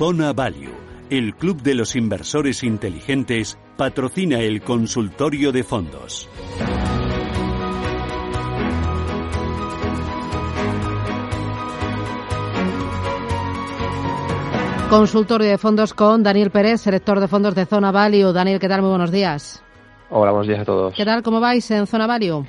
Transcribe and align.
Zona 0.00 0.32
Value, 0.32 0.72
el 1.10 1.34
club 1.34 1.60
de 1.60 1.74
los 1.74 1.94
inversores 1.94 2.64
inteligentes, 2.64 3.58
patrocina 3.76 4.38
el 4.40 4.62
consultorio 4.62 5.52
de 5.52 5.62
fondos. 5.62 6.26
Consultorio 14.88 15.50
de 15.50 15.58
fondos 15.58 15.92
con 15.92 16.22
Daniel 16.22 16.50
Pérez, 16.50 16.82
director 16.82 17.20
de 17.20 17.28
fondos 17.28 17.54
de 17.54 17.66
Zona 17.66 17.92
Value. 17.92 18.32
Daniel, 18.32 18.58
¿qué 18.58 18.70
tal? 18.70 18.80
Muy 18.80 18.88
buenos 18.88 19.10
días. 19.10 19.62
Hola, 20.08 20.30
buenos 20.30 20.48
días 20.48 20.60
a 20.60 20.64
todos. 20.64 20.94
¿Qué 20.94 21.04
tal? 21.04 21.22
¿Cómo 21.22 21.40
vais 21.40 21.70
en 21.72 21.86
Zona 21.86 22.06
Value? 22.06 22.46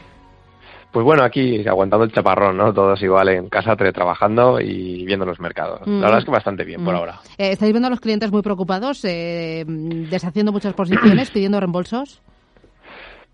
Pues 0.92 1.06
bueno, 1.06 1.24
aquí 1.24 1.66
aguantando 1.68 2.04
el 2.04 2.12
chaparrón, 2.12 2.58
¿no? 2.58 2.74
Todos 2.74 3.02
igual 3.02 3.30
en 3.30 3.50
casa, 3.50 3.76
trabajando 3.76 4.60
y 4.60 5.06
viendo 5.06 5.26
los 5.26 5.40
mercados. 5.40 5.82
La 5.88 6.02
verdad 6.02 6.20
es 6.20 6.26
que 6.26 6.32
bastante 6.32 6.66
bien 6.66 6.84
por 6.84 6.94
mm. 6.94 6.98
ahora. 6.98 7.20
Eh, 7.38 7.52
¿Estáis 7.52 7.72
viendo 7.72 7.88
a 7.88 7.90
los 7.90 8.02
clientes 8.02 8.32
muy 8.32 8.42
preocupados, 8.42 9.04
eh, 9.06 9.64
deshaciendo 9.66 10.52
muchas 10.52 10.74
posiciones, 10.74 11.32
pidiendo 11.32 11.60
reembolsos? 11.60 12.22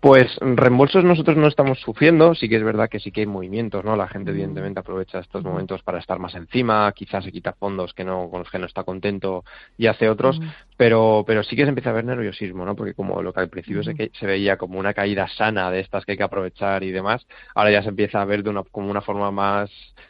Pues 0.00 0.36
reembolsos 0.40 1.02
nosotros 1.02 1.36
no 1.36 1.48
estamos 1.48 1.80
sufriendo, 1.80 2.32
sí 2.36 2.48
que 2.48 2.54
es 2.54 2.62
verdad 2.62 2.88
que 2.88 3.00
sí 3.00 3.10
que 3.10 3.22
hay 3.22 3.26
movimientos, 3.26 3.84
¿no? 3.84 3.96
La 3.96 4.06
gente 4.06 4.30
evidentemente 4.30 4.78
aprovecha 4.78 5.18
estos 5.18 5.42
momentos 5.42 5.82
para 5.82 5.98
estar 5.98 6.20
más 6.20 6.36
encima, 6.36 6.92
quizás 6.92 7.24
se 7.24 7.32
quita 7.32 7.52
fondos 7.54 7.94
que 7.94 8.04
no, 8.04 8.30
con 8.30 8.40
los 8.40 8.50
que 8.50 8.60
no 8.60 8.66
está 8.66 8.84
contento 8.84 9.44
y 9.76 9.88
hace 9.88 10.08
otros, 10.08 10.40
pero, 10.76 11.24
pero 11.26 11.42
sí 11.42 11.56
que 11.56 11.64
se 11.64 11.70
empieza 11.70 11.90
a 11.90 11.94
ver 11.94 12.04
nerviosismo, 12.04 12.64
¿no? 12.64 12.76
Porque 12.76 12.94
como 12.94 13.20
lo 13.22 13.32
que 13.32 13.40
al 13.40 13.48
principio 13.48 13.82
se, 13.82 14.12
se, 14.14 14.26
veía 14.26 14.56
como 14.56 14.78
una 14.78 14.94
caída 14.94 15.26
sana 15.26 15.68
de 15.72 15.80
estas 15.80 16.04
que 16.04 16.12
hay 16.12 16.18
que 16.18 16.22
aprovechar 16.22 16.84
y 16.84 16.92
demás, 16.92 17.26
ahora 17.56 17.72
ya 17.72 17.82
se 17.82 17.88
empieza 17.88 18.22
a 18.22 18.24
ver 18.24 18.44
de 18.44 18.50
una, 18.50 18.62
como 18.62 18.92
una 18.92 19.00
forma 19.00 19.32
más, 19.32 19.68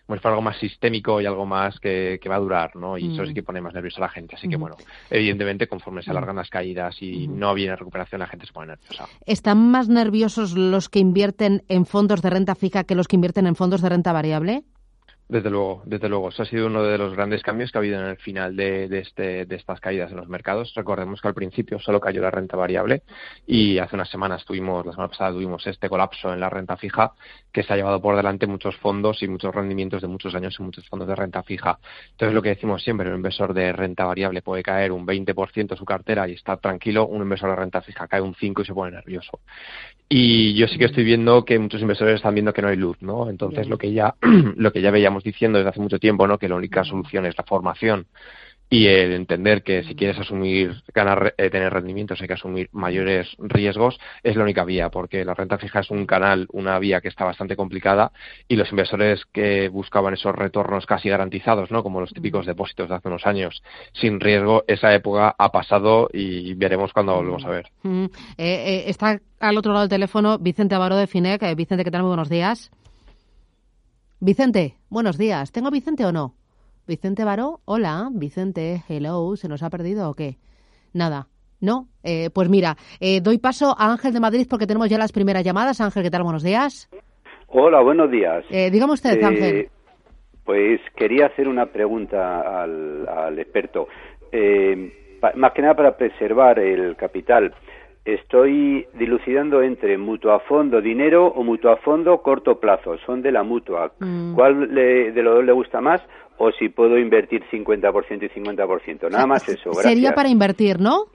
como 0.09 0.31
algo 0.31 0.43
más 0.43 0.57
sistémico 0.57 1.21
y 1.21 1.27
algo 1.27 1.45
más 1.45 1.79
que, 1.79 2.19
que 2.23 2.29
va 2.31 2.37
a 2.37 2.41
durar, 2.41 2.75
¿no? 2.77 2.97
Y 2.97 3.13
eso 3.13 3.27
sí 3.27 3.35
que 3.35 3.43
pone 3.43 3.61
más 3.61 3.75
nerviosa 3.75 3.99
a 3.99 4.01
la 4.03 4.09
gente. 4.09 4.37
Así 4.37 4.49
que 4.49 4.57
bueno, 4.57 4.77
evidentemente 5.11 5.69
conforme 5.69 6.03
se 6.03 6.11
alargan 6.11 6.37
las 6.37 6.49
caídas 6.49 6.97
y 7.03 7.29
no 7.29 7.53
viene 7.53 7.77
recuperación, 7.77 8.21
la 8.21 8.27
gente 8.27 8.47
se 8.47 8.53
pone 8.53 8.69
nerviosa. 8.69 9.07
¿Están 9.27 9.71
más 9.71 9.89
nerviosos 9.89 10.57
los 10.57 10.89
que 10.89 10.99
invierten 10.99 11.63
en 11.69 11.85
fondos 11.85 12.23
de 12.23 12.31
renta 12.31 12.55
fija 12.55 12.85
que 12.85 12.95
los 12.95 13.07
que 13.07 13.17
invierten 13.17 13.47
en 13.47 13.55
fondos 13.55 13.83
de 13.83 13.89
renta 13.91 14.13
variable? 14.13 14.65
Desde 15.29 15.51
luego, 15.51 15.83
desde 15.85 16.09
luego. 16.09 16.31
Eso 16.31 16.43
ha 16.43 16.47
sido 16.47 16.67
uno 16.69 16.83
de 16.83 16.97
los 16.97 17.15
grandes 17.15 17.43
cambios 17.43 17.71
que 17.71 17.77
ha 17.77 17.81
habido 17.81 18.01
en 18.01 18.07
el 18.07 18.17
final 18.17 18.57
de, 18.57 18.89
de, 18.89 19.01
este, 19.01 19.45
de 19.45 19.57
estas 19.57 19.79
caídas 19.79 20.11
en 20.11 20.17
los 20.17 20.29
mercados. 20.29 20.73
Recordemos 20.75 21.21
que 21.21 21.29
al 21.29 21.35
principio 21.35 21.79
solo 21.79 22.01
cayó 22.01 22.23
la 22.23 22.31
renta 22.31 22.57
variable 22.57 23.03
y 23.47 23.77
hace 23.79 23.95
unas 23.95 24.09
semanas 24.09 24.47
tuvimos, 24.47 24.87
la 24.87 24.93
semana 24.93 25.11
pasada 25.11 25.33
tuvimos 25.33 25.67
este 25.67 25.91
colapso 25.91 26.33
en 26.33 26.41
la 26.41 26.49
renta 26.49 26.79
fija 26.79 27.13
que 27.53 27.63
se 27.63 27.73
ha 27.73 27.77
llevado 27.77 28.01
por 28.01 28.17
delante 28.17 28.47
muchos 28.47 28.77
fondos 28.77 29.23
y 29.23 29.29
muchos 29.29 29.55
rendimientos 29.55 30.01
de 30.01 30.09
muchos 30.09 30.35
años 30.35 30.57
en 30.59 30.65
muchos 30.65 30.89
fondos 30.89 31.07
de 31.07 31.15
renta 31.15 31.43
fija. 31.43 31.79
Entonces, 32.13 32.35
lo 32.35 32.41
que 32.41 32.51
decimos 32.51 32.83
siempre, 32.83 33.11
un 33.11 33.17
inversor 33.17 33.53
de 33.53 33.73
renta 33.73 34.07
variable 34.07 34.41
puede 34.41 34.63
caer 34.63 34.93
un 34.93 35.07
20% 35.07 35.77
su 35.77 35.85
cartera 35.85 36.27
y 36.27 36.33
estar 36.33 36.59
tranquilo, 36.59 37.07
un 37.07 37.21
inversor 37.21 37.51
de 37.51 37.57
renta 37.57 37.83
fija 37.83 38.09
cae 38.09 38.23
un 38.23 38.35
5% 38.35 38.63
y 38.63 38.65
se 38.65 38.73
pone 38.73 38.93
nervioso. 38.93 39.41
Y 40.09 40.55
yo 40.55 40.67
sí 40.69 40.79
que 40.79 40.87
estoy 40.87 41.05
viendo 41.05 41.45
que 41.45 41.59
muchos 41.59 41.83
inversores 41.83 42.17
están 42.17 42.33
viendo 42.33 42.55
que 42.55 42.63
no 42.63 42.69
hay 42.69 42.77
luz, 42.77 42.97
¿no? 43.03 43.29
Entonces, 43.29 43.69
lo 43.69 43.77
que 43.77 43.93
ya, 43.93 44.15
lo 44.57 44.73
que 44.73 44.81
ya 44.81 44.91
veíamos 44.91 45.18
diciendo 45.25 45.59
desde 45.59 45.71
hace 45.71 45.81
mucho 45.81 45.99
tiempo, 45.99 46.27
¿no? 46.27 46.39
Que 46.39 46.49
la 46.49 46.57
única 46.57 46.85
solución 46.85 47.27
es 47.27 47.37
la 47.37 47.45
formación 47.45 48.07
y 48.71 48.87
el 48.87 49.13
entender 49.13 49.63
que 49.63 49.83
si 49.85 49.95
quieres 49.95 50.19
asumir, 50.19 50.83
ganar, 50.95 51.35
eh, 51.39 51.51
tener 51.51 51.73
rendimientos, 51.73 52.21
hay 52.21 52.29
que 52.29 52.35
asumir 52.35 52.69
mayores 52.73 53.29
riesgos, 53.39 53.99
es 54.23 54.37
la 54.37 54.43
única 54.43 54.65
vía, 54.65 54.91
porque 54.91 55.25
la 55.25 55.35
renta 55.35 55.59
fija 55.59 55.81
es 55.81 55.91
un 55.91 56.07
canal, 56.07 56.47
una 56.53 56.79
vía 56.79 57.01
que 57.01 57.09
está 57.09 57.25
bastante 57.25 57.57
complicada 57.57 58.13
y 58.47 58.57
los 58.57 58.71
inversores 58.71 59.25
que 59.33 59.69
buscaban 59.69 60.15
esos 60.15 60.35
retornos 60.35 60.85
casi 60.85 61.09
garantizados, 61.09 61.71
¿no? 61.71 61.83
Como 61.83 62.01
los 62.01 62.13
típicos 62.13 62.47
depósitos 62.47 62.89
de 62.89 62.97
hace 62.97 63.09
unos 63.09 63.27
años, 63.27 63.63
sin 63.93 64.21
riesgo, 64.21 64.65
esa 64.67 64.95
época 64.95 65.35
ha 65.39 65.51
pasado 65.51 66.11
y 66.13 66.53
veremos 66.55 66.93
cuándo 66.93 67.15
volvemos 67.15 67.45
a 67.45 67.49
ver. 67.49 67.71
Eh, 67.85 68.11
eh, 68.37 68.85
está 68.87 69.19
al 69.41 69.57
otro 69.57 69.73
lado 69.73 69.85
del 69.85 69.91
teléfono 69.91 70.39
Vicente 70.39 70.75
Avaro 70.75 70.97
de 70.97 71.07
Finec. 71.07 71.43
Vicente, 71.57 71.85
¿qué 71.85 71.91
tal? 71.91 72.03
Muy 72.03 72.09
buenos 72.09 72.29
días. 72.29 72.71
Vicente, 74.21 74.75
buenos 74.91 75.17
días. 75.17 75.53
¿Tengo 75.53 75.71
Vicente 75.71 76.05
o 76.05 76.11
no? 76.11 76.35
Vicente 76.89 77.23
Baró, 77.23 77.61
hola, 77.65 78.09
Vicente, 78.11 78.83
hello, 78.89 79.37
¿se 79.37 79.47
nos 79.47 79.63
ha 79.63 79.71
perdido 79.71 80.11
o 80.11 80.15
qué? 80.15 80.39
Nada, 80.93 81.29
¿no? 81.61 81.87
Eh, 82.03 82.29
pues 82.35 82.49
mira, 82.49 82.75
eh, 82.99 83.21
doy 83.21 83.39
paso 83.39 83.77
a 83.79 83.93
Ángel 83.93 84.13
de 84.13 84.19
Madrid 84.19 84.49
porque 84.51 84.67
tenemos 84.67 84.89
ya 84.89 84.99
las 84.99 85.13
primeras 85.13 85.45
llamadas. 85.45 85.81
Ángel, 85.81 86.03
¿qué 86.03 86.11
tal? 86.11 86.25
Buenos 86.25 86.43
días. 86.43 86.91
Hola, 87.47 87.81
buenos 87.81 88.11
días. 88.11 88.45
Eh, 88.51 88.73
dígame 88.73 88.95
usted, 88.95 89.23
Ángel. 89.23 89.69
Pues 90.45 90.81
quería 90.97 91.27
hacer 91.27 91.47
una 91.47 91.67
pregunta 91.67 92.63
al, 92.63 93.09
al 93.09 93.39
experto. 93.39 93.87
más 95.37 95.53
que 95.53 95.63
nada 95.63 95.75
para 95.75 95.97
preservar 95.97 96.59
el 96.59 96.97
capital 96.97 97.55
estoy 98.15 98.87
dilucidando 98.95 99.63
entre 99.63 99.99
mutua 99.99 100.41
fondo 100.41 100.81
dinero 100.81 101.27
o 101.27 101.43
mutua 101.43 101.77
fondo 101.77 102.23
corto 102.23 102.59
plazo. 102.59 102.97
Son 103.05 103.21
de 103.21 103.33
la 103.33 103.43
mutua. 103.43 103.93
Mm. 103.99 104.35
¿Cuál 104.35 104.75
de 104.75 105.23
los 105.23 105.37
dos 105.37 105.45
le 105.45 105.53
gusta 105.53 105.81
más? 105.81 106.01
O 106.39 106.51
si 106.53 106.69
puedo 106.69 106.99
invertir 106.99 107.45
50% 107.51 108.23
y 108.23 108.41
50%. 108.41 109.11
Nada 109.11 109.27
más 109.27 109.49
eso. 109.49 109.75
Sería 109.75 110.13
para 110.13 110.29
invertir, 110.29 110.81
¿no? 110.81 111.07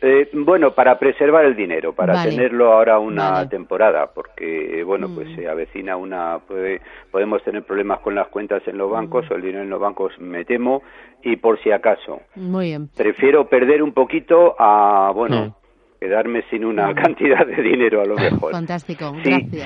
Eh, 0.00 0.30
bueno, 0.32 0.74
para 0.74 0.96
preservar 0.96 1.44
el 1.44 1.56
dinero, 1.56 1.92
para 1.92 2.22
tenerlo 2.22 2.72
ahora 2.72 3.00
una 3.00 3.48
temporada, 3.48 4.12
porque 4.14 4.84
bueno, 4.84 5.08
pues 5.12 5.28
mm. 5.28 5.34
se 5.34 5.48
avecina 5.48 5.96
una, 5.96 6.38
puede, 6.38 6.80
podemos 7.10 7.42
tener 7.42 7.64
problemas 7.64 7.98
con 7.98 8.14
las 8.14 8.28
cuentas 8.28 8.62
en 8.68 8.78
los 8.78 8.88
bancos 8.88 9.24
mm. 9.28 9.32
o 9.32 9.36
el 9.36 9.42
dinero 9.42 9.64
en 9.64 9.70
los 9.70 9.80
bancos, 9.80 10.12
me 10.20 10.44
temo, 10.44 10.82
y 11.24 11.34
por 11.36 11.60
si 11.64 11.72
acaso. 11.72 12.20
Muy 12.36 12.66
bien. 12.66 12.88
Prefiero 12.96 13.48
perder 13.48 13.82
un 13.82 13.92
poquito 13.92 14.54
a, 14.56 15.10
bueno, 15.12 15.56
quedarme 16.00 16.42
sin 16.50 16.64
una 16.64 16.94
cantidad 16.94 17.46
de 17.46 17.62
dinero 17.62 18.02
a 18.02 18.06
lo 18.06 18.14
mejor. 18.16 18.52
Fantástico, 18.52 19.12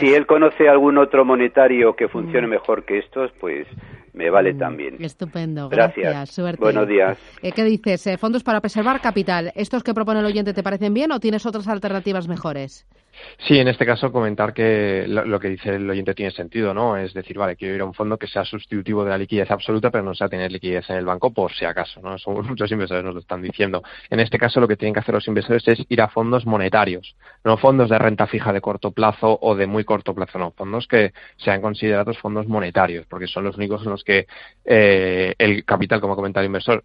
Si 0.00 0.14
él 0.14 0.26
conoce 0.26 0.68
algún 0.68 0.98
otro 0.98 1.24
monetario 1.24 1.94
que 1.94 2.08
funcione 2.08 2.46
mejor 2.46 2.84
que 2.84 2.98
estos, 2.98 3.30
pues 3.40 3.66
me 4.14 4.30
vale 4.30 4.54
también. 4.54 4.96
Estupendo, 5.00 5.68
gracias. 5.68 6.30
Suerte. 6.30 6.60
Buenos 6.60 6.88
días. 6.88 7.18
Eh, 7.42 7.52
¿Qué 7.52 7.64
dices? 7.64 8.06
Eh, 8.06 8.16
fondos 8.18 8.42
para 8.42 8.60
preservar 8.60 9.00
capital. 9.00 9.52
¿Estos 9.54 9.82
que 9.82 9.94
propone 9.94 10.20
el 10.20 10.26
oyente 10.26 10.52
te 10.52 10.62
parecen 10.62 10.94
bien 10.94 11.12
o 11.12 11.20
tienes 11.20 11.46
otras 11.46 11.68
alternativas 11.68 12.28
mejores? 12.28 12.86
Sí, 13.38 13.58
en 13.58 13.68
este 13.68 13.84
caso 13.84 14.12
comentar 14.12 14.54
que 14.54 15.04
lo, 15.06 15.38
que 15.40 15.48
dice 15.48 15.70
el 15.70 15.88
oyente 15.88 16.14
tiene 16.14 16.30
sentido, 16.30 16.72
¿no? 16.72 16.96
Es 16.96 17.12
decir, 17.12 17.38
vale, 17.38 17.56
quiero 17.56 17.74
ir 17.74 17.80
a 17.80 17.84
un 17.84 17.94
fondo 17.94 18.16
que 18.18 18.26
sea 18.26 18.44
sustitutivo 18.44 19.04
de 19.04 19.10
la 19.10 19.18
liquidez 19.18 19.50
absoluta, 19.50 19.90
pero 19.90 20.04
no 20.04 20.14
sea 20.14 20.28
tener 20.28 20.50
liquidez 20.50 20.88
en 20.90 20.96
el 20.96 21.04
banco 21.04 21.32
por 21.32 21.52
si 21.52 21.64
acaso, 21.64 22.00
¿no? 22.00 22.16
Muchos 22.42 22.70
inversores 22.70 23.04
nos 23.04 23.14
lo 23.14 23.20
están 23.20 23.42
diciendo. 23.42 23.82
En 24.10 24.20
este 24.20 24.38
caso, 24.38 24.60
lo 24.60 24.68
que 24.68 24.76
tienen 24.76 24.94
que 24.94 25.00
hacer 25.00 25.14
los 25.14 25.26
inversores 25.28 25.66
es 25.68 25.84
ir 25.88 26.00
a 26.00 26.08
fondos 26.08 26.46
monetarios, 26.46 27.16
no 27.44 27.56
fondos 27.56 27.90
de 27.90 27.98
renta 27.98 28.26
fija 28.26 28.52
de 28.52 28.60
corto 28.60 28.92
plazo 28.92 29.38
o 29.40 29.54
de 29.54 29.66
muy 29.66 29.84
corto 29.84 30.14
plazo, 30.14 30.38
no, 30.38 30.52
fondos 30.52 30.86
que 30.86 31.12
sean 31.36 31.60
considerados 31.60 32.18
fondos 32.18 32.46
monetarios, 32.46 33.06
porque 33.06 33.26
son 33.26 33.44
los 33.44 33.56
únicos 33.56 33.82
en 33.84 33.90
los 33.90 34.04
que 34.04 34.26
eh, 34.64 35.34
el 35.38 35.64
capital, 35.64 36.00
como 36.00 36.14
ha 36.14 36.16
comentado 36.16 36.42
el 36.42 36.46
inversor, 36.46 36.84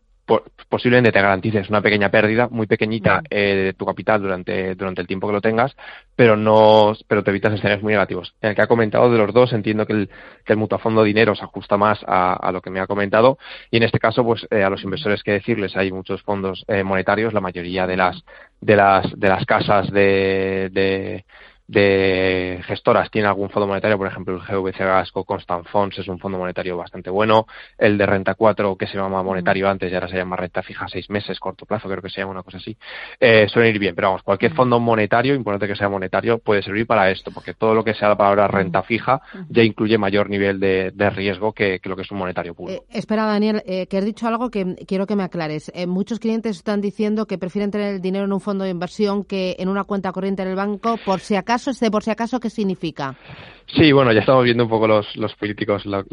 posiblemente 0.70 1.12
te 1.12 1.22
garantices 1.22 1.70
una 1.70 1.82
pequeña 1.82 2.10
pérdida, 2.10 2.48
muy 2.50 2.68
pequeñita, 2.68 3.22
eh, 3.30 3.56
de 3.56 3.74
tu 3.74 3.86
capital 3.86 4.22
durante, 4.22 4.76
durante 4.76 5.02
el 5.02 5.08
tiempo 5.08 5.28
que 5.28 5.34
lo 5.34 5.42
tengas, 5.42 5.76
pero 6.16 6.36
no, 6.36 6.94
pero 7.08 7.24
te 7.24 7.32
evitas 7.32 7.54
escenarios 7.54 7.82
muy 7.82 7.94
negativos. 7.94 8.34
En 8.42 8.50
el 8.50 8.56
que 8.56 8.62
ha 8.62 8.68
comentado 8.68 9.12
de 9.12 9.18
los 9.18 9.34
dos, 9.34 9.54
entiendo 9.54 9.86
que 9.86 9.94
el, 9.94 10.10
que 10.46 10.54
el 10.54 10.60
mutuafondo 10.60 11.04
dinero 11.04 11.36
se 11.36 11.44
ajusta 11.44 11.78
más 11.78 12.00
a, 12.06 12.34
a, 12.34 12.52
lo 12.52 12.62
que 12.62 12.70
me 12.70 12.80
ha 12.80 12.88
comentado, 12.88 13.38
y 13.72 13.78
en 13.78 13.84
este 13.84 14.00
caso, 14.00 14.24
pues, 14.24 14.46
eh, 14.52 14.64
a 14.64 14.70
los 14.70 14.84
inversores 14.84 15.24
que 15.24 15.32
decirles, 15.32 15.78
hay 15.78 15.92
muchos 15.92 16.22
fondos 16.24 16.66
eh, 16.68 16.84
monetarios, 16.84 17.34
la 17.34 17.42
mayoría 17.42 17.88
de 17.88 17.98
las, 17.98 18.24
de 18.60 18.76
las, 18.76 19.20
de 19.20 19.30
las 19.30 19.46
casas 19.46 19.90
de, 19.92 20.70
de 20.72 21.26
de 21.68 22.62
gestoras 22.66 23.12
tiene 23.12 23.28
algún 23.28 23.50
fondo 23.50 23.68
monetario, 23.68 23.98
por 23.98 24.08
ejemplo 24.08 24.36
el 24.36 24.42
GVC 24.42 24.80
Gasco 24.80 25.26
Constant 25.26 25.68
Funds 25.68 26.00
es 26.00 26.08
un 26.08 26.18
fondo 26.18 26.38
monetario 26.38 26.78
bastante 26.78 27.10
bueno, 27.10 27.46
el 27.78 27.98
de 27.98 28.06
renta 28.06 28.36
4 28.36 28.78
que 28.78 28.88
se 28.88 28.98
llama 28.98 29.22
monetario 29.22 29.70
antes 29.70 29.92
y 29.92 29.96
ahora 29.96 30.08
se 30.08 30.16
llama 30.16 30.38
renta 30.38 30.64
fija 30.64 30.88
seis 30.88 31.10
meses, 31.10 31.40
corto 31.40 31.66
plazo, 31.66 31.90
creo 31.90 32.02
que 32.02 32.10
se 32.10 32.22
llama 32.22 32.32
una 32.32 32.44
cosa 32.44 32.58
así, 32.58 32.78
eh, 33.20 33.48
suelen 33.50 33.76
ir 33.76 33.80
bien, 33.80 33.96
pero 33.96 34.10
vamos, 34.10 34.24
cualquier 34.24 34.54
fondo 34.54 34.80
monetario, 34.80 35.36
importante 35.36 35.68
que 35.68 35.76
sea 35.76 35.90
monetario, 35.90 36.40
puede 36.40 36.64
servir 36.64 36.88
para 36.88 37.12
esto, 37.12 37.32
porque 37.32 37.54
todo 37.54 37.76
lo 37.76 37.84
que 37.84 37.94
sea 37.94 38.08
la 38.08 38.18
palabra 38.18 38.48
renta 38.48 38.82
fija 38.84 39.22
ya 39.50 39.64
incluye 39.64 39.98
mayor 39.98 40.30
nivel 40.30 40.60
de, 40.60 41.10
riesgo 41.10 41.54
que, 41.54 41.82
lo 41.84 41.96
que 41.96 42.02
es 42.04 42.12
un 42.12 42.18
monetario 42.18 42.54
puro. 42.54 42.74
Eh, 42.74 42.82
espera, 42.92 43.26
Daniel, 43.26 43.62
eh, 43.66 43.88
que 43.88 43.98
has 43.98 44.06
dicho 44.06 44.28
algo 44.28 44.50
que 44.50 44.76
quiero 44.88 45.06
que 45.08 45.16
me 45.16 45.24
aclares. 45.24 45.72
muchos 45.88 46.20
clientes 46.20 46.58
están 46.58 46.80
diciendo 46.80 47.26
que 47.26 47.38
prefieren 47.38 47.72
tener 47.72 47.96
el 47.96 48.02
dinero 48.02 48.26
en 48.26 48.34
un 48.34 48.42
fondo 48.42 48.64
de 48.64 48.70
inversión 48.70 49.24
que 49.24 49.56
en 49.60 49.70
una 49.70 49.84
cuenta 49.84 50.12
corriente 50.12 50.44
en 50.44 50.50
el 50.50 50.56
banco 50.56 50.98
por 51.06 51.20
si 51.20 51.36
acaso 51.36 51.57
este 51.66 51.90
por 51.90 52.04
si 52.04 52.12
acaso, 52.12 52.40
¿qué 52.40 52.50
significa? 52.50 53.16
Sí, 53.76 53.92
bueno, 53.92 54.14
ya 54.14 54.22
estamos 54.22 54.46
viendo 54.46 54.64
un 54.64 54.70
poco 54.70 54.88
los, 54.88 55.16
los 55.18 55.36
políticos 55.36 55.86
lo, 55.86 56.04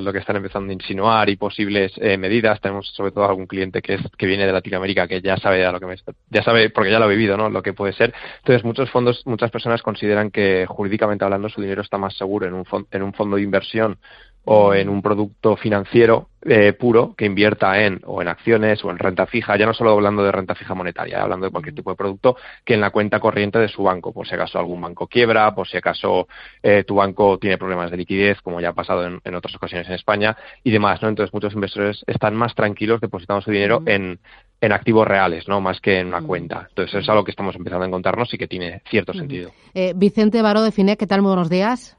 lo, 0.00 0.12
que 0.12 0.18
están 0.18 0.36
empezando 0.36 0.70
a 0.70 0.72
insinuar 0.72 1.28
y 1.28 1.36
posibles 1.36 1.92
eh, 1.96 2.16
medidas. 2.16 2.58
Tenemos 2.60 2.88
sobre 2.94 3.10
todo 3.10 3.24
algún 3.24 3.46
cliente 3.46 3.82
que 3.82 3.94
es 3.94 4.00
que 4.16 4.26
viene 4.26 4.46
de 4.46 4.52
Latinoamérica 4.52 5.06
que 5.06 5.20
ya 5.20 5.36
sabe 5.36 5.66
a 5.66 5.72
lo 5.72 5.80
que 5.80 5.94
ya 6.30 6.42
sabe 6.42 6.70
porque 6.70 6.90
ya 6.90 6.98
lo 6.98 7.04
ha 7.04 7.08
vivido, 7.08 7.36
¿no? 7.36 7.50
Lo 7.50 7.62
que 7.62 7.74
puede 7.74 7.92
ser. 7.92 8.14
Entonces, 8.38 8.64
muchos 8.64 8.90
fondos, 8.90 9.22
muchas 9.26 9.50
personas 9.50 9.82
consideran 9.82 10.30
que 10.30 10.64
jurídicamente 10.66 11.24
hablando 11.24 11.50
su 11.50 11.60
dinero 11.60 11.82
está 11.82 11.98
más 11.98 12.16
seguro 12.16 12.46
en 12.46 12.54
un, 12.54 12.64
en 12.90 13.02
un 13.02 13.12
fondo 13.12 13.36
de 13.36 13.42
inversión 13.42 13.98
o 14.44 14.74
en 14.74 14.88
un 14.88 15.02
producto 15.02 15.56
financiero 15.56 16.28
eh, 16.44 16.72
puro 16.72 17.14
que 17.16 17.24
invierta 17.24 17.80
en 17.84 18.00
o 18.04 18.20
en 18.20 18.26
acciones 18.26 18.84
o 18.84 18.90
en 18.90 18.98
renta 18.98 19.26
fija, 19.26 19.56
ya 19.56 19.66
no 19.66 19.74
solo 19.74 19.92
hablando 19.92 20.24
de 20.24 20.32
renta 20.32 20.56
fija 20.56 20.74
monetaria, 20.74 21.22
hablando 21.22 21.46
de 21.46 21.52
cualquier 21.52 21.74
tipo 21.74 21.90
de 21.90 21.96
producto 21.96 22.36
que 22.64 22.74
en 22.74 22.80
la 22.80 22.90
cuenta 22.90 23.20
corriente 23.20 23.60
de 23.60 23.68
su 23.68 23.84
banco, 23.84 24.12
por 24.12 24.26
si 24.26 24.34
acaso 24.34 24.58
algún 24.58 24.80
banco 24.80 25.06
quiebra, 25.06 25.54
por 25.54 25.68
si 25.68 25.76
acaso 25.76 26.26
eh, 26.62 26.82
tu 26.84 26.96
banco 26.96 27.38
tiene 27.38 27.58
problemas 27.58 27.92
de 27.92 27.96
liquidez, 27.96 28.40
como 28.40 28.60
ya 28.60 28.70
ha 28.70 28.72
pasado 28.72 29.06
en, 29.06 29.34
otras 29.34 29.54
ocasiones 29.54 29.86
en 29.86 29.94
España 29.94 30.36
y 30.64 30.72
demás, 30.72 31.00
¿no? 31.00 31.08
Entonces 31.08 31.32
muchos 31.32 31.54
inversores 31.54 32.02
están 32.08 32.34
más 32.34 32.54
tranquilos 32.56 33.00
depositando 33.00 33.40
su 33.42 33.52
dinero 33.52 33.82
en, 33.86 34.18
en 34.60 34.72
activos 34.72 35.06
reales, 35.06 35.46
¿no? 35.46 35.60
Más 35.60 35.80
que 35.80 36.00
en 36.00 36.08
una 36.08 36.22
cuenta. 36.22 36.66
Entonces 36.68 37.02
es 37.02 37.08
algo 37.08 37.22
que 37.22 37.30
estamos 37.30 37.54
empezando 37.54 37.84
a 37.84 37.88
encontrarnos 37.88 38.34
y 38.34 38.38
que 38.38 38.48
tiene 38.48 38.82
cierto 38.90 39.12
sentido. 39.12 39.52
Eh, 39.74 39.92
Vicente 39.94 40.42
Baró 40.42 40.62
de 40.62 40.72
FINEC, 40.72 40.98
¿qué 40.98 41.06
tal? 41.06 41.22
Muy 41.22 41.30
buenos 41.30 41.48
días. 41.48 41.96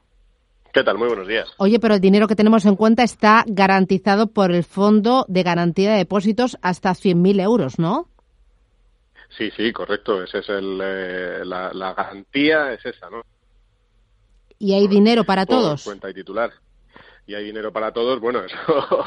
¿Qué 0.74 0.82
tal? 0.82 0.98
Muy 0.98 1.06
buenos 1.06 1.28
días. 1.28 1.48
Oye, 1.58 1.78
pero 1.78 1.94
el 1.94 2.00
dinero 2.00 2.26
que 2.26 2.34
tenemos 2.34 2.66
en 2.66 2.74
cuenta 2.74 3.04
está 3.04 3.44
garantizado 3.46 4.32
por 4.32 4.50
el 4.50 4.64
Fondo 4.64 5.24
de 5.28 5.44
Garantía 5.44 5.92
de 5.92 5.98
Depósitos 5.98 6.58
hasta 6.62 6.90
100.000 6.90 7.40
euros, 7.40 7.78
¿no? 7.78 8.08
Sí, 9.38 9.52
sí, 9.56 9.72
correcto. 9.72 10.24
Esa 10.24 10.38
es 10.38 10.48
el, 10.48 10.80
eh, 10.82 11.44
la, 11.44 11.94
garantía, 11.94 12.72
es 12.72 12.84
esa, 12.84 13.08
¿no? 13.08 13.22
¿Y 14.58 14.74
hay 14.74 14.88
dinero 14.88 15.22
para 15.22 15.46
todos? 15.46 15.84
Cuenta 15.84 16.10
y 16.10 16.14
titular. 16.14 16.52
Y 17.24 17.36
hay 17.36 17.44
dinero 17.44 17.72
para 17.72 17.92
todos. 17.92 18.18
Bueno, 18.18 18.42
eso, 18.44 19.04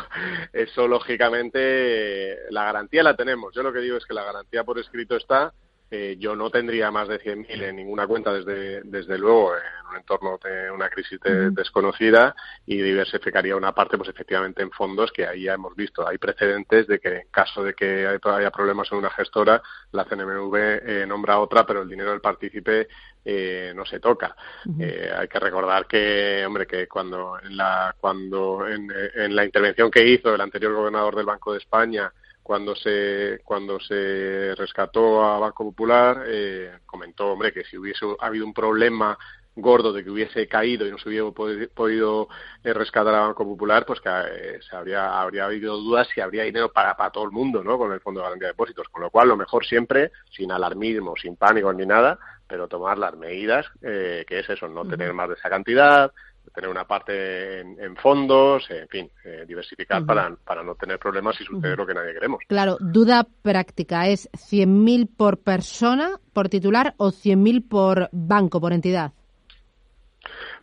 eso 0.53 0.87
lógicamente, 0.87 2.49
la 2.49 2.63
garantía 2.63 3.03
la 3.03 3.17
tenemos. 3.17 3.53
Yo 3.53 3.61
lo 3.61 3.73
que 3.73 3.79
digo 3.79 3.97
es 3.97 4.05
que 4.05 4.13
la 4.13 4.23
garantía 4.23 4.63
por 4.63 4.79
escrito 4.79 5.17
está 5.17 5.51
eh, 5.89 6.17
yo 6.19 6.35
no 6.35 6.49
tendría 6.49 6.91
más 6.91 7.07
de 7.07 7.19
100.000 7.19 7.63
en 7.63 7.77
ninguna 7.77 8.05
cuenta, 8.05 8.33
desde, 8.33 8.81
desde 8.83 9.17
luego, 9.17 9.55
en 9.55 9.89
un 9.89 9.95
entorno 9.95 10.37
de 10.43 10.69
una 10.69 10.89
crisis 10.89 11.17
desconocida 11.51 12.35
y 12.65 12.81
diversificaría 12.81 13.55
una 13.55 13.73
parte, 13.73 13.97
pues 13.97 14.09
efectivamente, 14.09 14.61
en 14.61 14.71
fondos 14.71 15.13
que 15.13 15.25
ahí 15.25 15.43
ya 15.43 15.53
hemos 15.53 15.75
visto. 15.77 16.05
Hay 16.05 16.17
precedentes 16.17 16.87
de 16.87 16.99
que 16.99 17.15
en 17.19 17.27
caso 17.31 17.63
de 17.63 17.73
que 17.73 18.05
haya 18.05 18.51
problemas 18.51 18.91
en 18.91 18.97
una 18.97 19.09
gestora, 19.11 19.61
la 19.91 20.03
CNMV 20.03 20.55
eh, 20.55 21.05
nombra 21.07 21.39
otra, 21.39 21.65
pero 21.65 21.83
el 21.83 21.89
dinero 21.89 22.11
del 22.11 22.19
partícipe 22.21 22.89
eh, 23.23 23.71
no 23.73 23.85
se 23.85 24.01
toca. 24.01 24.35
hay 24.65 25.27
que 25.29 25.39
recordar 25.39 25.87
que, 25.87 26.43
hombre, 26.45 26.67
que 26.67 26.87
cuando 26.87 27.39
en 27.41 27.55
la, 27.55 27.95
cuando 27.97 28.67
en, 28.67 28.89
en 29.15 29.33
la 29.33 29.45
intervención 29.45 29.89
que 29.89 30.05
hizo 30.05 30.35
el 30.35 30.41
anterior 30.41 30.73
gobernador 30.73 31.15
del 31.15 31.25
Banco 31.25 31.53
de 31.53 31.59
España, 31.59 32.11
cuando 32.47 32.77
se 32.77 33.41
cuando 33.43 33.77
se 33.77 34.55
rescató 34.55 35.21
a 35.21 35.37
Banco 35.37 35.65
Popular 35.65 36.23
eh, 36.27 36.79
comentó 36.85 37.27
hombre 37.27 37.51
que 37.51 37.65
si 37.65 37.77
hubiese 37.77 38.05
habido 38.21 38.45
un 38.45 38.53
problema 38.53 39.17
gordo 39.53 39.91
de 39.91 40.01
que 40.01 40.09
hubiese 40.09 40.47
caído 40.47 40.87
y 40.87 40.91
no 40.91 40.97
se 40.97 41.09
hubiera 41.09 41.29
podido, 41.31 42.29
eh, 42.63 42.71
rescatar 42.71 43.13
a 43.15 43.27
Banco 43.27 43.43
Popular, 43.43 43.85
pues 43.85 43.99
que 43.99 44.07
eh, 44.09 44.59
se 44.61 44.77
habría, 44.77 45.19
habría 45.19 45.43
habido 45.43 45.75
dudas 45.75 46.07
si 46.13 46.21
habría 46.21 46.43
dinero 46.43 46.71
para, 46.71 46.95
para 46.95 47.09
todo 47.09 47.25
el 47.25 47.31
mundo, 47.31 47.61
¿no? 47.65 47.77
Con 47.77 47.91
el 47.91 47.99
Fondo 47.99 48.21
de 48.21 48.25
Garantía 48.25 48.47
de 48.47 48.53
Depósitos. 48.53 48.87
Con 48.87 49.01
lo 49.01 49.09
cual, 49.09 49.27
lo 49.27 49.35
mejor 49.35 49.65
siempre, 49.65 50.11
sin 50.29 50.51
alarmismo, 50.51 51.15
sin 51.17 51.35
pánico 51.35 51.73
ni 51.73 51.87
nada, 51.87 52.19
pero 52.47 52.67
tomar 52.67 52.99
las 52.99 53.17
medidas, 53.17 53.65
que 53.81 54.25
es 54.29 54.47
eso, 54.47 54.67
no 54.67 54.87
tener 54.87 55.11
más 55.13 55.27
de 55.27 55.35
esa 55.35 55.49
cantidad, 55.49 56.13
tener 56.53 56.69
una 56.69 56.85
parte 56.85 57.59
en, 57.59 57.95
fondos, 57.97 58.69
en 58.69 58.87
fin, 58.87 59.09
eh, 59.23 59.45
diversificar 59.47 60.05
para, 60.05 60.35
para 60.35 60.63
no 60.63 60.75
tener 60.75 60.99
problemas 60.99 61.39
y 61.39 61.43
sucede 61.43 61.75
lo 61.75 61.85
que 61.85 61.93
nadie 61.93 62.13
queremos. 62.13 62.39
Claro, 62.47 62.77
duda 62.79 63.27
práctica, 63.41 64.07
¿es 64.07 64.29
100.000 64.31 65.09
por 65.15 65.39
persona, 65.39 66.19
por 66.33 66.49
titular, 66.49 66.93
o 66.97 67.09
100.000 67.09 67.67
por 67.67 68.09
banco, 68.11 68.59
por 68.59 68.73
entidad? 68.73 69.11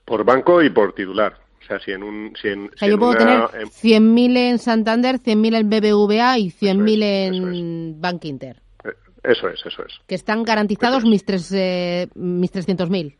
Por 0.05 0.25
banco 0.25 0.63
y 0.63 0.71
por 0.71 0.95
titular. 0.95 1.39
O 1.63 1.67
sea, 1.67 1.81
si 1.81 1.93
en 1.93 2.03
un... 2.03 2.35
Si 2.41 2.49
en, 2.49 2.71
yo 2.81 2.99
puedo 2.99 3.15
tener 3.15 3.41
100.000 3.41 4.37
en 4.37 4.59
Santander, 4.59 5.17
100.000 5.17 5.57
en 5.57 5.71
BBVA 5.71 6.39
y 6.39 6.51
100.000 6.51 7.03
en 7.03 8.01
Bank 8.01 8.25
Inter. 8.27 8.61
Eh, 8.85 8.91
eso 9.23 9.49
es, 9.49 9.65
eso 9.65 9.83
es. 9.87 9.95
Que 10.07 10.15
están 10.15 10.43
garantizados 10.43 11.05
mis, 11.05 11.25
tres, 11.25 11.51
eh, 11.53 12.09
mis 12.15 12.53
300.000. 12.53 13.17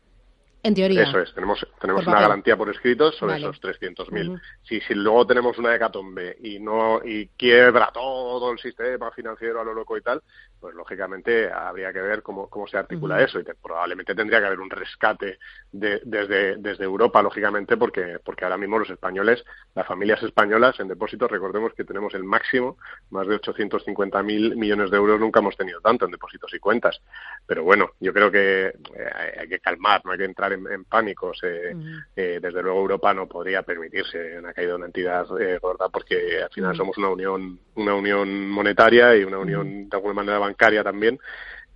En 0.65 0.75
teoría. 0.75 1.03
Eso 1.03 1.21
es, 1.21 1.35
tenemos, 1.35 1.67
tenemos 1.79 2.07
una 2.07 2.23
garantía 2.23 2.57
por 2.57 2.71
escrito 2.71 3.13
sobre 3.13 3.37
esos 3.37 3.61
300.000. 3.61 4.41
si, 4.63 4.81
si 4.81 4.95
luego 4.95 5.27
tenemos 5.27 5.59
una 5.59 5.75
hecatombe 5.77 6.39
y 6.43 6.59
no 6.59 7.03
y 7.05 7.29
quiebra 7.37 7.91
todo 7.93 8.51
el 8.51 8.59
sistema 8.59 9.11
financiero 9.11 9.61
a 9.61 9.65
lo 9.65 9.75
loco 9.75 9.99
y 9.99 10.01
tal, 10.01 10.23
pues 10.65 10.75
lógicamente 10.75 11.53
habría 11.53 11.93
que 11.93 12.01
ver 12.01 12.23
cómo, 12.23 12.49
cómo 12.49 12.67
se 12.67 12.79
articula 12.79 13.23
eso 13.23 13.39
y 13.39 13.45
probablemente 13.63 14.15
tendría 14.15 14.41
que 14.41 14.47
haber 14.47 14.61
un 14.61 14.71
rescate 14.71 15.39
de, 15.71 16.01
desde, 16.03 16.57
desde 16.57 16.85
Europa, 16.85 17.21
lógicamente, 17.21 17.77
porque, 17.77 18.19
porque 18.25 18.45
ahora 18.45 18.57
mismo 18.57 18.79
los 18.79 18.89
españoles, 18.89 19.45
las 19.75 19.87
familias 19.87 20.23
españolas 20.23 20.81
en 20.81 20.89
depósitos, 20.89 21.31
recordemos 21.31 21.75
que 21.75 21.85
tenemos 21.85 22.15
el 22.15 22.25
máximo, 22.25 22.79
más 23.11 23.27
de 23.27 23.39
850.000 23.39 24.57
millones 24.57 24.91
de 24.91 24.97
euros, 24.97 25.21
nunca 25.21 25.41
hemos 25.41 25.55
tenido 25.59 25.83
tanto 25.83 26.07
en 26.07 26.13
depósitos 26.13 26.55
y 26.55 26.59
cuentas. 26.59 26.99
Pero 27.47 27.63
bueno, 27.63 27.91
yo 28.01 28.15
creo 28.15 28.31
que 28.31 28.69
eh, 28.69 29.35
hay 29.41 29.49
que 29.49 29.59
calmar, 29.59 30.01
no 30.07 30.13
hay 30.13 30.19
que 30.19 30.25
entrar 30.25 30.54
en, 30.55 30.85
pánico. 30.85 31.33
Eh, 31.43 32.39
desde 32.41 32.63
luego 32.63 32.81
Europa 32.81 33.13
no 33.13 33.27
podría 33.29 33.63
permitirse 33.63 34.39
una 34.39 34.53
caída 34.53 34.71
de 34.71 34.77
una 34.77 34.87
entidad 34.87 35.27
eh, 35.41 35.59
gorda 35.59 35.89
porque 35.89 36.43
al 36.43 36.51
final 36.51 36.77
somos 36.77 36.97
una 36.99 37.09
unión, 37.09 37.59
una 37.75 37.95
unión 37.95 38.49
monetaria 38.49 39.17
y 39.17 39.25
una 39.25 39.39
unión 39.39 39.89
de 39.89 39.97
alguna 39.97 40.15
manera 40.15 40.39
bancaria 40.39 40.83
también 40.83 41.19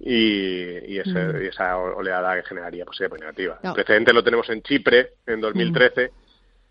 y, 0.00 0.94
y, 0.94 0.98
esa 0.98 1.76
oleada 1.76 2.36
que 2.36 2.48
generaría 2.48 2.84
pues 2.84 2.98
sería 2.98 3.16
negativa. 3.18 3.58
El 3.62 3.72
precedente 3.72 4.12
lo 4.12 4.22
tenemos 4.22 4.48
en 4.50 4.62
Chipre 4.62 5.14
en 5.26 5.40
2013 5.40 6.10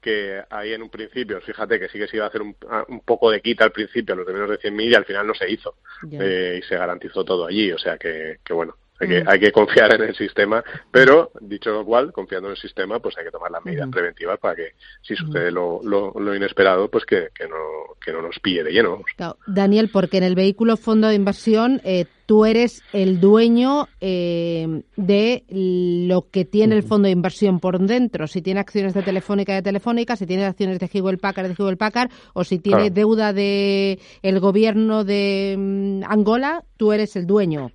que 0.01 0.41
ahí 0.49 0.73
en 0.73 0.83
un 0.83 0.89
principio, 0.89 1.41
fíjate 1.41 1.79
que 1.79 1.89
sí 1.89 1.97
que 1.97 2.07
se 2.07 2.17
iba 2.17 2.25
a 2.25 2.29
hacer 2.29 2.41
un, 2.41 2.55
un 2.87 3.01
poco 3.01 3.31
de 3.31 3.41
quita 3.41 3.65
al 3.65 3.71
principio, 3.71 4.13
a 4.13 4.17
los 4.17 4.27
de 4.27 4.33
menos 4.33 4.49
de 4.49 4.59
100.000 4.59 4.91
y 4.91 4.95
al 4.95 5.05
final 5.05 5.27
no 5.27 5.33
se 5.33 5.49
hizo 5.51 5.75
eh, 6.11 6.59
y 6.59 6.65
se 6.65 6.77
garantizó 6.77 7.25
todo 7.25 7.45
allí, 7.45 7.71
o 7.71 7.77
sea 7.77 7.97
que, 7.97 8.37
que 8.43 8.53
bueno, 8.53 8.75
hay 8.99 9.07
que, 9.07 9.23
hay 9.25 9.39
que 9.39 9.51
confiar 9.51 9.93
en 9.95 10.01
el 10.01 10.15
sistema, 10.15 10.63
pero 10.91 11.31
dicho 11.41 11.71
lo 11.71 11.85
cual, 11.85 12.11
confiando 12.11 12.47
en 12.47 12.55
el 12.55 12.61
sistema, 12.61 12.99
pues 12.99 13.17
hay 13.17 13.25
que 13.25 13.31
tomar 13.31 13.51
las 13.51 13.63
medidas 13.63 13.89
preventivas 13.89 14.39
para 14.39 14.55
que 14.55 14.73
si 15.01 15.15
sucede 15.15 15.51
lo, 15.51 15.81
lo, 15.83 16.35
inesperado, 16.35 16.89
pues 16.89 17.05
que, 17.05 17.29
que, 17.33 17.47
no, 17.47 17.95
que 18.03 18.11
no 18.11 18.21
nos 18.21 18.39
pille 18.39 18.63
de 18.63 18.71
lleno. 18.71 19.03
Daniel, 19.45 19.89
porque 19.91 20.17
en 20.17 20.23
el 20.23 20.35
vehículo 20.35 20.77
fondo 20.77 21.07
de 21.07 21.15
inversión 21.15 21.81
eh, 21.83 22.05
tú 22.25 22.45
eres 22.45 22.83
el 22.93 23.19
dueño 23.19 23.87
eh, 24.01 24.83
de 24.95 25.43
lo 25.49 26.29
que 26.29 26.45
tiene 26.45 26.75
el 26.75 26.83
fondo 26.83 27.07
de 27.07 27.13
inversión 27.13 27.59
por 27.59 27.79
dentro. 27.79 28.27
Si 28.27 28.41
tiene 28.41 28.59
acciones 28.59 28.93
de 28.93 29.01
Telefónica 29.01 29.55
de 29.55 29.61
Telefónica, 29.61 30.15
si 30.15 30.25
tiene 30.27 30.45
acciones 30.45 30.79
de 30.79 30.89
Hewlett 30.91 31.21
Packard 31.21 31.47
de 31.47 31.55
Hewlett 31.57 31.79
Packard, 31.79 32.11
o 32.33 32.43
si 32.43 32.59
tiene 32.59 32.91
deuda 32.91 33.33
de 33.33 33.99
el 34.21 34.39
gobierno 34.39 35.03
de 35.03 35.55
mm, 35.57 36.03
Angola, 36.07 36.63
tú 36.77 36.91
eres 36.91 37.15
el 37.15 37.25
dueño. 37.25 37.71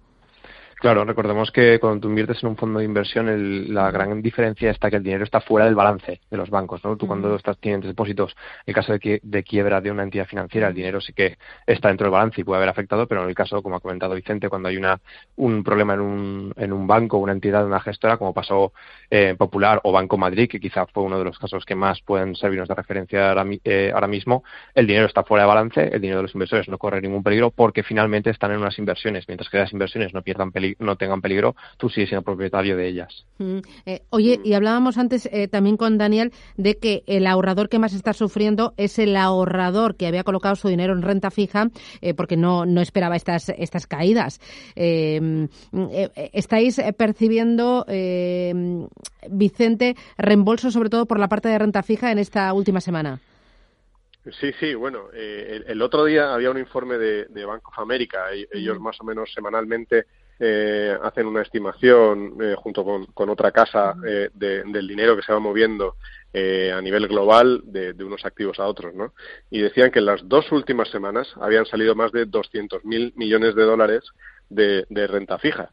Claro, 0.82 1.04
recordemos 1.04 1.52
que 1.52 1.78
cuando 1.78 2.00
tú 2.00 2.08
inviertes 2.08 2.42
en 2.42 2.48
un 2.48 2.56
fondo 2.56 2.80
de 2.80 2.84
inversión, 2.84 3.72
la 3.72 3.92
gran 3.92 4.20
diferencia 4.20 4.68
está 4.68 4.90
que 4.90 4.96
el 4.96 5.04
dinero 5.04 5.22
está 5.22 5.40
fuera 5.40 5.64
del 5.64 5.76
balance 5.76 6.20
de 6.28 6.36
los 6.36 6.50
bancos. 6.50 6.82
¿no? 6.82 6.96
Tú 6.96 7.06
cuando 7.06 7.36
estás 7.36 7.56
tienes 7.58 7.86
depósitos, 7.86 8.34
en 8.66 8.74
caso 8.74 8.92
de, 8.92 9.20
de 9.22 9.44
quiebra 9.44 9.80
de 9.80 9.92
una 9.92 10.02
entidad 10.02 10.26
financiera, 10.26 10.66
el 10.66 10.74
dinero 10.74 11.00
sí 11.00 11.12
que 11.12 11.38
está 11.68 11.86
dentro 11.86 12.06
del 12.06 12.10
balance 12.10 12.40
y 12.40 12.42
puede 12.42 12.56
haber 12.56 12.68
afectado, 12.68 13.06
pero 13.06 13.22
en 13.22 13.28
el 13.28 13.34
caso, 13.36 13.62
como 13.62 13.76
ha 13.76 13.80
comentado 13.80 14.16
Vicente, 14.16 14.48
cuando 14.48 14.70
hay 14.70 14.76
una, 14.76 15.00
un 15.36 15.62
problema 15.62 15.94
en 15.94 16.00
un, 16.00 16.52
en 16.56 16.72
un 16.72 16.84
banco, 16.88 17.18
una 17.18 17.30
entidad, 17.30 17.64
una 17.64 17.78
gestora, 17.78 18.16
como 18.16 18.34
pasó 18.34 18.72
eh, 19.08 19.36
Popular 19.38 19.80
o 19.84 19.92
Banco 19.92 20.18
Madrid, 20.18 20.48
que 20.50 20.58
quizá 20.58 20.86
fue 20.88 21.04
uno 21.04 21.16
de 21.16 21.24
los 21.26 21.38
casos 21.38 21.64
que 21.64 21.76
más 21.76 22.00
pueden 22.02 22.34
servirnos 22.34 22.66
de 22.68 22.74
referencia 22.74 23.28
ahora, 23.28 23.46
eh, 23.62 23.92
ahora 23.94 24.08
mismo, 24.08 24.42
el 24.74 24.88
dinero 24.88 25.06
está 25.06 25.22
fuera 25.22 25.44
de 25.44 25.48
balance, 25.48 25.80
el 25.94 26.00
dinero 26.00 26.18
de 26.18 26.22
los 26.22 26.34
inversores 26.34 26.68
no 26.68 26.76
corre 26.76 27.00
ningún 27.00 27.22
peligro 27.22 27.52
porque 27.52 27.84
finalmente 27.84 28.30
están 28.30 28.50
en 28.50 28.58
unas 28.58 28.76
inversiones, 28.80 29.28
mientras 29.28 29.48
que 29.48 29.58
las 29.58 29.72
inversiones 29.72 30.12
no 30.12 30.22
pierdan 30.22 30.50
peligro 30.50 30.71
no 30.78 30.96
tengan 30.96 31.20
peligro, 31.20 31.56
tú 31.76 31.88
sigues 31.88 32.08
siendo 32.10 32.24
propietario 32.24 32.76
de 32.76 32.88
ellas. 32.88 33.24
Mm, 33.38 33.58
eh, 33.86 34.02
oye, 34.10 34.40
y 34.44 34.54
hablábamos 34.54 34.98
antes 34.98 35.28
eh, 35.32 35.48
también 35.48 35.76
con 35.76 35.98
Daniel 35.98 36.32
de 36.56 36.78
que 36.78 37.02
el 37.06 37.26
ahorrador 37.26 37.68
que 37.68 37.78
más 37.78 37.92
está 37.92 38.12
sufriendo 38.12 38.74
es 38.76 38.98
el 38.98 39.16
ahorrador 39.16 39.96
que 39.96 40.06
había 40.06 40.24
colocado 40.24 40.54
su 40.54 40.68
dinero 40.68 40.92
en 40.92 41.02
renta 41.02 41.30
fija 41.30 41.68
eh, 42.00 42.14
porque 42.14 42.36
no, 42.36 42.66
no 42.66 42.80
esperaba 42.80 43.16
estas, 43.16 43.48
estas 43.50 43.86
caídas. 43.86 44.40
Em, 44.76 45.48
¿Estáis 46.32 46.80
percibiendo, 46.96 47.84
em, 47.88 48.86
Vicente, 49.30 49.96
reembolso 50.16 50.70
sobre 50.70 50.88
todo 50.88 51.06
por 51.06 51.18
la 51.18 51.28
parte 51.28 51.48
de 51.48 51.58
renta 51.58 51.82
fija 51.82 52.12
en 52.12 52.18
esta 52.18 52.52
última 52.52 52.80
semana? 52.80 53.20
Sí, 54.40 54.52
sí, 54.60 54.74
bueno, 54.74 55.10
el, 55.12 55.82
otro 55.82 56.04
día 56.04 56.32
había 56.32 56.50
un 56.50 56.58
informe 56.58 56.96
de, 56.96 57.24
de 57.24 57.44
Bank 57.44 57.66
of 57.66 57.78
America, 57.80 58.26
ellos 58.52 58.78
más 58.78 59.00
o 59.00 59.04
menos 59.04 59.32
semanalmente 59.32 60.06
eh, 60.44 60.98
hacen 61.00 61.28
una 61.28 61.42
estimación 61.42 62.36
eh, 62.42 62.56
junto 62.56 62.84
con, 62.84 63.30
otra 63.30 63.52
casa 63.52 63.94
eh, 64.04 64.28
del 64.34 64.88
dinero 64.88 65.14
que 65.14 65.22
se 65.22 65.32
va 65.32 65.38
moviendo 65.38 65.94
a 66.34 66.80
nivel 66.80 67.06
global 67.06 67.60
de, 67.62 67.94
unos 68.02 68.24
activos 68.24 68.58
a 68.58 68.66
otros, 68.66 68.92
¿no? 68.92 69.12
Y 69.50 69.60
decían 69.60 69.92
que 69.92 70.00
en 70.00 70.06
las 70.06 70.26
dos 70.26 70.50
últimas 70.50 70.88
semanas 70.88 71.28
habían 71.40 71.64
salido 71.66 71.94
más 71.94 72.10
de 72.10 72.26
200.000 72.26 73.12
millones 73.14 73.54
de 73.54 73.62
dólares 73.62 74.02
de, 74.48 74.84
renta 75.06 75.38
fija. 75.38 75.70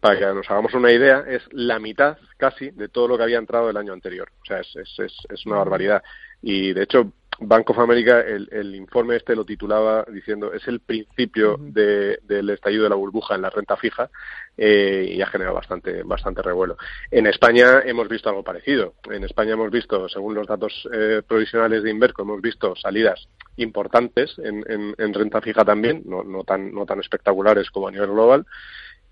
para 0.00 0.18
que 0.18 0.26
nos 0.34 0.50
hagamos 0.50 0.74
una 0.74 0.90
idea, 0.90 1.24
es 1.28 1.42
la 1.52 1.78
mitad 1.78 2.18
casi 2.38 2.70
de 2.70 2.88
todo 2.88 3.06
lo 3.06 3.18
que 3.18 3.22
había 3.22 3.38
entrado 3.38 3.70
el 3.70 3.76
año 3.76 3.92
anterior. 3.92 4.30
O 4.42 4.46
sea, 4.46 4.60
es, 4.60 4.74
es, 4.74 5.14
es 5.28 5.46
una 5.46 5.58
barbaridad. 5.58 6.02
Y 6.42 6.72
de 6.72 6.82
hecho, 6.82 7.12
Bank 7.42 7.70
of 7.70 7.78
America, 7.78 8.20
el, 8.20 8.74
informe 8.74 9.16
este 9.16 9.34
lo 9.34 9.46
titulaba 9.46 10.04
diciendo 10.12 10.52
es 10.52 10.66
el 10.68 10.80
principio 10.80 11.56
del 11.58 12.50
estallido 12.50 12.84
de 12.84 12.90
la 12.90 12.96
burbuja 12.96 13.34
en 13.34 13.42
la 13.42 13.50
renta 13.50 13.76
fija 13.76 14.10
eh, 14.56 15.14
y 15.16 15.22
ha 15.22 15.26
generado 15.26 15.56
bastante, 15.56 16.02
bastante 16.02 16.42
revuelo. 16.42 16.76
En 17.10 17.26
España 17.26 17.80
hemos 17.84 18.08
visto 18.08 18.28
algo 18.28 18.44
parecido. 18.44 18.94
En 19.10 19.24
España 19.24 19.54
hemos 19.54 19.70
visto, 19.70 20.06
según 20.10 20.34
los 20.34 20.46
datos 20.46 20.86
eh, 20.92 21.22
provisionales 21.26 21.82
de 21.82 21.90
Inverco, 21.90 22.22
hemos 22.22 22.42
visto 22.42 22.76
salidas 22.76 23.26
importantes 23.56 24.38
en, 24.38 24.64
en, 24.98 25.14
renta 25.14 25.40
fija 25.40 25.64
también, 25.64 26.02
no, 26.04 26.22
no, 26.22 26.44
tan, 26.44 26.72
no 26.74 26.84
tan 26.84 27.00
espectaculares 27.00 27.70
como 27.70 27.88
a 27.88 27.90
nivel 27.90 28.10
global. 28.10 28.46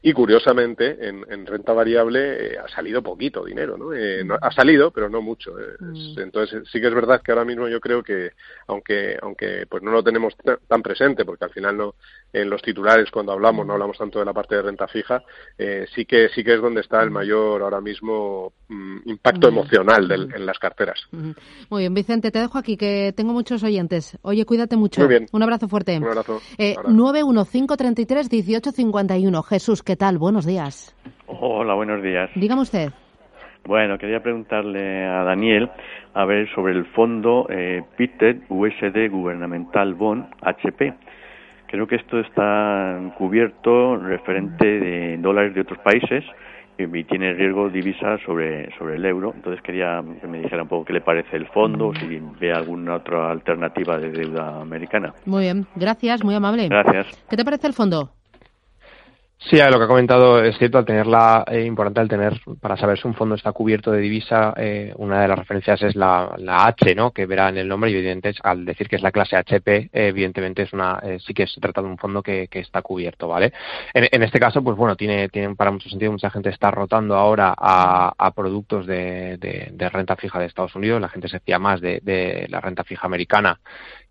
Y 0.00 0.12
curiosamente, 0.12 1.08
en, 1.08 1.24
en 1.28 1.44
renta 1.44 1.72
variable 1.72 2.52
eh, 2.52 2.58
ha 2.58 2.68
salido 2.68 3.02
poquito 3.02 3.44
dinero, 3.44 3.76
¿no? 3.76 3.92
Eh, 3.92 4.22
mm. 4.22 4.30
Ha 4.40 4.52
salido, 4.52 4.92
pero 4.92 5.08
no 5.08 5.20
mucho. 5.20 5.58
Eh, 5.58 5.74
mm. 5.80 6.20
Entonces, 6.20 6.62
sí 6.70 6.80
que 6.80 6.86
es 6.86 6.94
verdad 6.94 7.20
que 7.20 7.32
ahora 7.32 7.44
mismo 7.44 7.66
yo 7.66 7.80
creo 7.80 8.00
que, 8.02 8.30
aunque, 8.68 9.18
aunque 9.20 9.66
pues 9.68 9.82
no 9.82 9.90
lo 9.90 10.04
tenemos 10.04 10.34
tan 10.68 10.82
presente, 10.82 11.24
porque 11.24 11.46
al 11.46 11.50
final 11.50 11.76
no, 11.76 11.94
en 12.32 12.48
los 12.48 12.62
titulares 12.62 13.10
cuando 13.10 13.32
hablamos 13.32 13.66
no 13.66 13.72
mm. 13.72 13.74
hablamos 13.74 13.98
tanto 13.98 14.20
de 14.20 14.24
la 14.24 14.32
parte 14.32 14.54
de 14.54 14.62
renta 14.62 14.86
fija, 14.86 15.22
sí 15.94 16.04
que 16.04 16.28
sí 16.28 16.44
que 16.44 16.54
es 16.54 16.60
donde 16.60 16.82
está 16.82 17.02
el 17.02 17.10
mayor 17.10 17.62
ahora 17.62 17.80
mismo 17.80 18.52
impacto 19.04 19.48
emocional 19.48 20.10
en 20.12 20.46
las 20.46 20.58
carteras. 20.58 21.00
Muy 21.70 21.82
bien, 21.82 21.94
Vicente, 21.94 22.30
te 22.30 22.38
dejo 22.38 22.58
aquí 22.58 22.76
que 22.76 23.14
tengo 23.16 23.32
muchos 23.32 23.62
oyentes. 23.62 24.18
Oye, 24.22 24.44
cuídate 24.44 24.76
mucho. 24.76 25.00
Muy 25.00 25.08
bien. 25.08 25.26
Un 25.32 25.42
abrazo 25.42 25.68
fuerte. 25.68 25.96
Un 25.96 26.04
abrazo. 26.04 26.42
Eh, 26.58 26.76
915331851. 26.76 29.42
Jesús, 29.44 29.82
¿qué 29.88 29.96
tal? 29.96 30.18
Buenos 30.18 30.44
días. 30.44 30.94
Hola, 31.26 31.72
buenos 31.72 32.02
días. 32.02 32.28
Dígame 32.34 32.60
usted. 32.60 32.90
Bueno, 33.64 33.96
quería 33.96 34.22
preguntarle 34.22 35.06
a 35.06 35.24
Daniel 35.24 35.70
a 36.12 36.26
ver 36.26 36.46
sobre 36.54 36.74
el 36.74 36.84
fondo 36.88 37.46
eh, 37.48 37.82
USD 38.50 39.10
Gubernamental 39.10 39.94
Bond 39.94 40.26
HP. 40.42 40.92
Creo 41.68 41.86
que 41.86 41.96
esto 41.96 42.20
está 42.20 43.00
cubierto 43.16 43.96
referente 43.96 44.66
de 44.66 45.16
dólares 45.16 45.54
de 45.54 45.62
otros 45.62 45.78
países 45.78 46.22
y 46.76 47.04
tiene 47.04 47.32
riesgo 47.32 47.70
divisa 47.70 48.18
sobre, 48.26 48.70
sobre 48.76 48.96
el 48.96 49.06
euro. 49.06 49.32
Entonces 49.34 49.62
quería 49.62 50.04
que 50.20 50.26
me 50.26 50.40
dijera 50.42 50.64
un 50.64 50.68
poco 50.68 50.84
qué 50.84 50.92
le 50.92 51.00
parece 51.00 51.34
el 51.34 51.46
fondo, 51.46 51.94
si 51.94 52.20
ve 52.38 52.52
alguna 52.52 52.96
otra 52.96 53.30
alternativa 53.30 53.98
de 53.98 54.10
deuda 54.10 54.60
americana. 54.60 55.14
Muy 55.24 55.44
bien, 55.44 55.66
gracias, 55.76 56.22
muy 56.22 56.34
amable. 56.34 56.68
Gracias. 56.68 57.06
¿Qué 57.30 57.38
te 57.38 57.44
parece 57.44 57.68
el 57.68 57.72
fondo? 57.72 58.17
Sí, 59.40 59.56
lo 59.56 59.78
que 59.78 59.84
ha 59.84 59.86
comentado 59.88 60.42
es 60.42 60.58
cierto, 60.58 60.78
al 60.78 60.84
tenerla, 60.84 61.44
eh, 61.48 61.64
importante 61.64 62.00
al 62.00 62.08
tener, 62.08 62.40
para 62.60 62.76
saber 62.76 62.98
si 62.98 63.06
un 63.06 63.14
fondo 63.14 63.36
está 63.36 63.52
cubierto 63.52 63.92
de 63.92 64.00
divisa, 64.00 64.52
eh, 64.56 64.92
una 64.96 65.22
de 65.22 65.28
las 65.28 65.38
referencias 65.38 65.80
es 65.82 65.94
la, 65.94 66.34
la, 66.38 66.66
H, 66.66 66.92
¿no? 66.96 67.12
Que 67.12 67.24
verá 67.24 67.48
en 67.48 67.56
el 67.56 67.68
nombre 67.68 67.88
y 67.88 67.94
evidentemente 67.94 68.40
al 68.42 68.64
decir 68.64 68.88
que 68.88 68.96
es 68.96 69.02
la 69.02 69.12
clase 69.12 69.36
HP, 69.36 69.90
evidentemente 69.92 70.62
es 70.62 70.72
una, 70.72 70.98
eh, 71.04 71.18
sí 71.24 71.34
que 71.34 71.46
se 71.46 71.60
trata 71.60 71.80
de 71.80 71.86
un 71.86 71.98
fondo 71.98 72.20
que, 72.20 72.48
que 72.48 72.58
está 72.58 72.82
cubierto, 72.82 73.28
¿vale? 73.28 73.52
En, 73.94 74.08
en, 74.10 74.22
este 74.24 74.40
caso, 74.40 74.60
pues 74.62 74.76
bueno, 74.76 74.96
tiene, 74.96 75.28
tiene 75.28 75.54
para 75.54 75.70
mucho 75.70 75.88
sentido, 75.88 76.10
mucha 76.10 76.30
gente 76.30 76.50
está 76.50 76.72
rotando 76.72 77.14
ahora 77.14 77.54
a, 77.56 78.12
a 78.18 78.30
productos 78.32 78.86
de, 78.86 79.36
de, 79.38 79.68
de, 79.72 79.88
renta 79.88 80.16
fija 80.16 80.40
de 80.40 80.46
Estados 80.46 80.74
Unidos, 80.74 81.00
la 81.00 81.08
gente 81.08 81.28
se 81.28 81.38
fía 81.38 81.60
más 81.60 81.80
de, 81.80 82.00
de 82.02 82.46
la 82.48 82.60
renta 82.60 82.82
fija 82.82 83.06
americana 83.06 83.60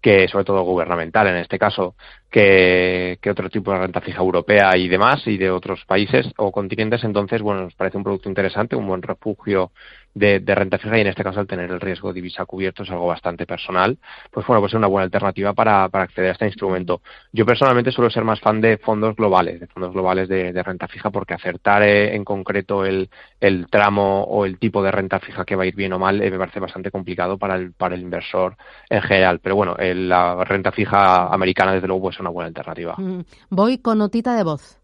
que 0.01 0.27
sobre 0.27 0.45
todo 0.45 0.61
gubernamental 0.63 1.27
en 1.27 1.37
este 1.37 1.57
caso, 1.57 1.95
que, 2.29 3.19
otro 3.29 3.49
tipo 3.49 3.71
de 3.71 3.79
renta 3.79 4.01
fija 4.01 4.21
europea 4.21 4.77
y 4.77 4.87
demás 4.87 5.25
y 5.25 5.37
de 5.37 5.49
otros 5.49 5.83
países 5.85 6.27
o 6.37 6.51
continentes. 6.51 7.03
Entonces, 7.03 7.41
bueno, 7.41 7.63
nos 7.63 7.75
parece 7.75 7.97
un 7.97 8.03
producto 8.03 8.29
interesante, 8.29 8.75
un 8.75 8.87
buen 8.87 9.01
refugio 9.01 9.71
de, 10.17 10.55
renta 10.55 10.77
fija 10.77 10.97
y 10.97 11.01
en 11.01 11.07
este 11.07 11.23
caso 11.23 11.39
al 11.39 11.47
tener 11.47 11.69
el 11.71 11.79
riesgo 11.79 12.09
de 12.09 12.15
divisa 12.15 12.45
cubierto 12.45 12.83
es 12.83 12.89
algo 12.89 13.07
bastante 13.07 13.45
personal, 13.45 13.97
pues 14.31 14.45
bueno, 14.45 14.61
pues 14.61 14.71
es 14.71 14.77
una 14.77 14.87
buena 14.87 15.05
alternativa 15.05 15.53
para, 15.53 15.87
para 15.89 16.05
acceder 16.05 16.29
a 16.29 16.33
este 16.33 16.45
instrumento. 16.45 17.01
Yo 17.31 17.45
personalmente 17.45 17.91
suelo 17.91 18.09
ser 18.09 18.23
más 18.23 18.39
fan 18.39 18.61
de 18.61 18.77
fondos 18.77 19.15
globales, 19.15 19.59
de 19.59 19.67
fondos 19.67 19.93
globales 19.93 20.27
de, 20.27 20.63
renta 20.63 20.87
fija, 20.87 21.11
porque 21.11 21.33
acertar 21.33 21.83
eh, 21.83 22.15
en 22.15 22.25
concreto 22.25 22.83
el, 22.83 23.09
el, 23.39 23.67
tramo 23.69 24.23
o 24.23 24.45
el 24.45 24.57
tipo 24.57 24.83
de 24.83 24.91
renta 24.91 25.19
fija 25.19 25.45
que 25.45 25.55
va 25.55 25.63
a 25.63 25.67
ir 25.67 25.75
bien 25.75 25.93
o 25.93 25.99
mal 25.99 26.21
eh, 26.21 26.31
me 26.31 26.37
parece 26.37 26.59
bastante 26.59 26.91
complicado 26.91 27.37
para 27.37 27.55
el, 27.55 27.73
para 27.73 27.95
el 27.95 28.01
inversor 28.01 28.57
en 28.89 29.01
general. 29.01 29.39
Pero 29.39 29.55
bueno, 29.55 29.75
la 29.77 30.43
renta 30.43 30.71
fija 30.71 31.27
americana 31.27 31.73
desde 31.73 31.87
luego 31.87 32.03
pues, 32.03 32.15
es 32.15 32.19
una 32.19 32.31
buena 32.31 32.47
alternativa. 32.47 32.95
Mm, 32.97 33.21
voy 33.49 33.77
con 33.77 33.99
notita 33.99 34.35
de 34.35 34.43
voz. 34.43 34.77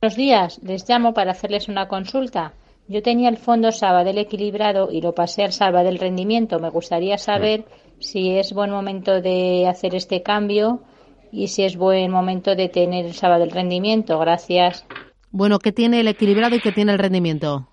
Buenos 0.00 0.16
días, 0.16 0.60
les 0.62 0.88
llamo 0.88 1.12
para 1.12 1.32
hacerles 1.32 1.68
una 1.68 1.86
consulta. 1.86 2.54
Yo 2.88 3.02
tenía 3.02 3.28
el 3.28 3.36
fondo 3.36 3.70
Sabadell 3.72 4.18
equilibrado 4.18 4.90
y 4.90 5.00
lo 5.00 5.14
pasé 5.14 5.44
al 5.44 5.52
Sabadell 5.52 5.98
rendimiento. 5.98 6.58
Me 6.58 6.70
gustaría 6.70 7.18
saber 7.18 7.64
si 8.00 8.36
es 8.36 8.52
buen 8.52 8.70
momento 8.70 9.20
de 9.20 9.66
hacer 9.68 9.94
este 9.94 10.22
cambio 10.22 10.82
y 11.32 11.48
si 11.48 11.62
es 11.62 11.76
buen 11.76 12.10
momento 12.10 12.56
de 12.56 12.68
tener 12.68 13.06
el 13.06 13.14
Sabadell 13.14 13.50
rendimiento. 13.50 14.18
Gracias. 14.18 14.84
Bueno, 15.30 15.60
¿qué 15.60 15.70
tiene 15.70 16.00
el 16.00 16.08
equilibrado 16.08 16.56
y 16.56 16.60
qué 16.60 16.72
tiene 16.72 16.92
el 16.92 16.98
rendimiento? 16.98 17.69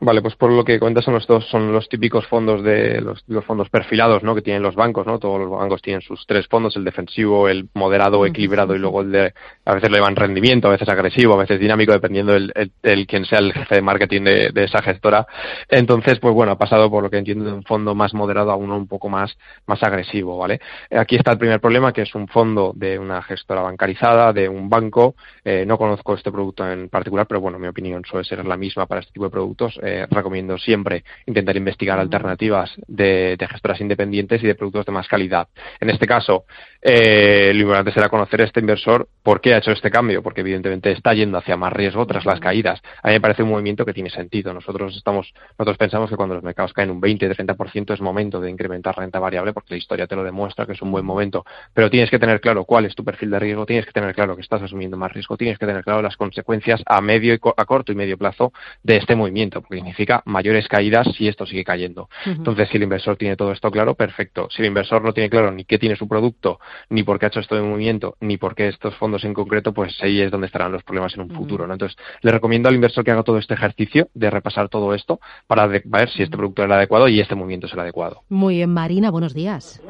Vale, 0.00 0.20
pues 0.20 0.34
por 0.36 0.50
lo 0.50 0.64
que 0.64 0.78
comentas 0.78 1.04
son 1.04 1.14
los 1.14 1.26
dos, 1.26 1.46
son 1.48 1.72
los 1.72 1.88
típicos 1.88 2.26
fondos 2.26 2.62
de 2.62 3.00
los, 3.00 3.24
fondos 3.46 3.70
perfilados, 3.70 4.22
¿no? 4.22 4.34
Que 4.34 4.42
tienen 4.42 4.62
los 4.62 4.74
bancos, 4.74 5.06
¿no? 5.06 5.18
Todos 5.18 5.40
los 5.40 5.50
bancos 5.50 5.80
tienen 5.80 6.02
sus 6.02 6.26
tres 6.26 6.46
fondos, 6.48 6.76
el 6.76 6.84
defensivo, 6.84 7.48
el 7.48 7.68
moderado, 7.74 8.26
equilibrado 8.26 8.74
y 8.74 8.78
luego 8.78 9.00
el 9.00 9.12
de, 9.12 9.34
a 9.64 9.74
veces 9.74 9.90
le 9.90 9.98
llaman 9.98 10.16
rendimiento, 10.16 10.68
a 10.68 10.72
veces 10.72 10.88
agresivo, 10.88 11.34
a 11.34 11.38
veces 11.38 11.58
dinámico, 11.58 11.92
dependiendo 11.92 12.32
del 12.32 12.52
el, 12.82 13.06
quien 13.06 13.24
sea 13.24 13.38
el 13.38 13.52
jefe 13.52 13.76
de 13.76 13.82
marketing 13.82 14.22
de, 14.22 14.50
de, 14.52 14.64
esa 14.64 14.82
gestora. 14.82 15.26
Entonces, 15.70 16.18
pues 16.18 16.34
bueno, 16.34 16.52
ha 16.52 16.58
pasado 16.58 16.90
por 16.90 17.02
lo 17.02 17.08
que 17.08 17.18
entiendo 17.18 17.44
de 17.44 17.52
un 17.52 17.62
fondo 17.62 17.94
más 17.94 18.12
moderado 18.12 18.50
a 18.50 18.56
uno 18.56 18.76
un 18.76 18.88
poco 18.88 19.08
más, 19.08 19.36
más 19.66 19.82
agresivo, 19.82 20.36
¿vale? 20.36 20.60
Aquí 20.90 21.16
está 21.16 21.32
el 21.32 21.38
primer 21.38 21.60
problema, 21.60 21.92
que 21.92 22.02
es 22.02 22.14
un 22.14 22.28
fondo 22.28 22.72
de 22.74 22.98
una 22.98 23.22
gestora 23.22 23.62
bancarizada, 23.62 24.32
de 24.32 24.48
un 24.48 24.68
banco. 24.68 25.14
Eh, 25.44 25.64
no 25.66 25.78
conozco 25.78 26.14
este 26.14 26.30
producto 26.30 26.68
en 26.70 26.88
particular, 26.90 27.26
pero 27.26 27.40
bueno, 27.40 27.58
mi 27.58 27.68
opinión 27.68 28.04
suele 28.04 28.24
ser 28.24 28.44
la 28.44 28.56
misma 28.56 28.86
para 28.86 29.00
este 29.00 29.12
tipo 29.12 29.24
de 29.24 29.30
productos 29.30 29.43
eh, 29.82 30.06
recomiendo 30.10 30.58
siempre 30.58 31.04
intentar 31.26 31.56
investigar 31.56 31.98
alternativas 31.98 32.72
de, 32.86 33.36
gestoras 33.50 33.80
independientes 33.80 34.42
y 34.42 34.46
de 34.46 34.54
productos 34.54 34.86
de 34.86 34.92
más 34.92 35.08
calidad. 35.08 35.48
En 35.80 35.90
este 35.90 36.06
caso, 36.06 36.44
eh, 36.86 37.52
lo 37.54 37.62
importante 37.62 37.92
será 37.92 38.10
conocer 38.10 38.42
a 38.42 38.44
este 38.44 38.60
inversor 38.60 39.08
por 39.22 39.40
qué 39.40 39.54
ha 39.54 39.58
hecho 39.58 39.72
este 39.72 39.90
cambio, 39.90 40.22
porque 40.22 40.42
evidentemente 40.42 40.92
está 40.92 41.14
yendo 41.14 41.38
hacia 41.38 41.56
más 41.56 41.72
riesgo 41.72 42.06
tras 42.06 42.26
las 42.26 42.40
caídas. 42.40 42.80
A 43.02 43.08
mí 43.08 43.14
me 43.14 43.20
parece 43.20 43.42
un 43.42 43.48
movimiento 43.48 43.86
que 43.86 43.94
tiene 43.94 44.10
sentido. 44.10 44.52
Nosotros 44.52 44.94
estamos, 44.94 45.32
nosotros 45.58 45.78
pensamos 45.78 46.10
que 46.10 46.16
cuando 46.16 46.34
los 46.34 46.44
mercados 46.44 46.74
caen 46.74 46.90
un 46.90 47.00
20-30% 47.00 47.94
es 47.94 48.00
momento 48.00 48.40
de 48.40 48.50
incrementar 48.50 48.96
renta 48.96 49.18
variable, 49.18 49.52
porque 49.54 49.74
la 49.74 49.78
historia 49.78 50.06
te 50.06 50.14
lo 50.14 50.22
demuestra 50.22 50.66
que 50.66 50.72
es 50.72 50.82
un 50.82 50.92
buen 50.92 51.06
momento. 51.06 51.44
Pero 51.72 51.88
tienes 51.88 52.10
que 52.10 52.18
tener 52.18 52.40
claro 52.40 52.64
cuál 52.64 52.84
es 52.84 52.94
tu 52.94 53.02
perfil 53.02 53.30
de 53.30 53.38
riesgo, 53.38 53.64
tienes 53.64 53.86
que 53.86 53.92
tener 53.92 54.14
claro 54.14 54.36
que 54.36 54.42
estás 54.42 54.60
asumiendo 54.60 54.98
más 54.98 55.12
riesgo, 55.12 55.36
tienes 55.38 55.58
que 55.58 55.66
tener 55.66 55.82
claro 55.82 56.02
las 56.02 56.16
consecuencias 56.18 56.82
a 56.84 57.00
medio 57.00 57.34
y 57.34 57.40
a 57.56 57.64
corto 57.64 57.92
y 57.92 57.94
medio 57.94 58.18
plazo 58.18 58.52
de 58.82 58.96
este 58.96 59.16
movimiento 59.16 59.64
significa 59.70 60.22
mayores 60.26 60.68
caídas 60.68 61.08
si 61.16 61.28
esto 61.28 61.46
sigue 61.46 61.64
cayendo. 61.64 62.08
Entonces, 62.26 62.68
si 62.68 62.76
el 62.76 62.84
inversor 62.84 63.16
tiene 63.16 63.36
todo 63.36 63.52
esto 63.52 63.70
claro, 63.70 63.94
perfecto. 63.94 64.48
Si 64.50 64.62
el 64.62 64.68
inversor 64.68 65.02
no 65.02 65.12
tiene 65.12 65.30
claro 65.30 65.50
ni 65.50 65.64
qué 65.64 65.78
tiene 65.78 65.96
su 65.96 66.08
producto, 66.08 66.58
ni 66.90 67.02
por 67.02 67.18
qué 67.18 67.26
ha 67.26 67.28
hecho 67.28 67.40
esto 67.40 67.54
de 67.54 67.62
movimiento, 67.62 68.16
ni 68.20 68.36
por 68.36 68.54
qué 68.54 68.68
estos 68.68 68.94
fondos 68.96 69.24
en 69.24 69.34
concreto, 69.34 69.72
pues 69.72 69.96
ahí 70.02 70.20
es 70.20 70.30
donde 70.30 70.46
estarán 70.46 70.72
los 70.72 70.82
problemas 70.82 71.14
en 71.14 71.22
un 71.22 71.30
futuro. 71.30 71.66
¿no? 71.66 71.74
Entonces, 71.74 71.96
le 72.22 72.30
recomiendo 72.30 72.68
al 72.68 72.74
inversor 72.74 73.04
que 73.04 73.10
haga 73.10 73.22
todo 73.22 73.38
este 73.38 73.54
ejercicio 73.54 74.08
de 74.14 74.30
repasar 74.30 74.68
todo 74.68 74.94
esto 74.94 75.20
para 75.46 75.66
ver 75.66 76.08
si 76.10 76.22
este 76.22 76.36
producto 76.36 76.62
es 76.62 76.66
el 76.66 76.72
adecuado 76.72 77.08
y 77.08 77.20
este 77.20 77.34
movimiento 77.34 77.66
es 77.66 77.72
el 77.72 77.80
adecuado. 77.80 78.22
Muy 78.28 78.56
bien, 78.56 78.72
Marina, 78.72 79.10
buenos 79.10 79.34
días. 79.34 79.82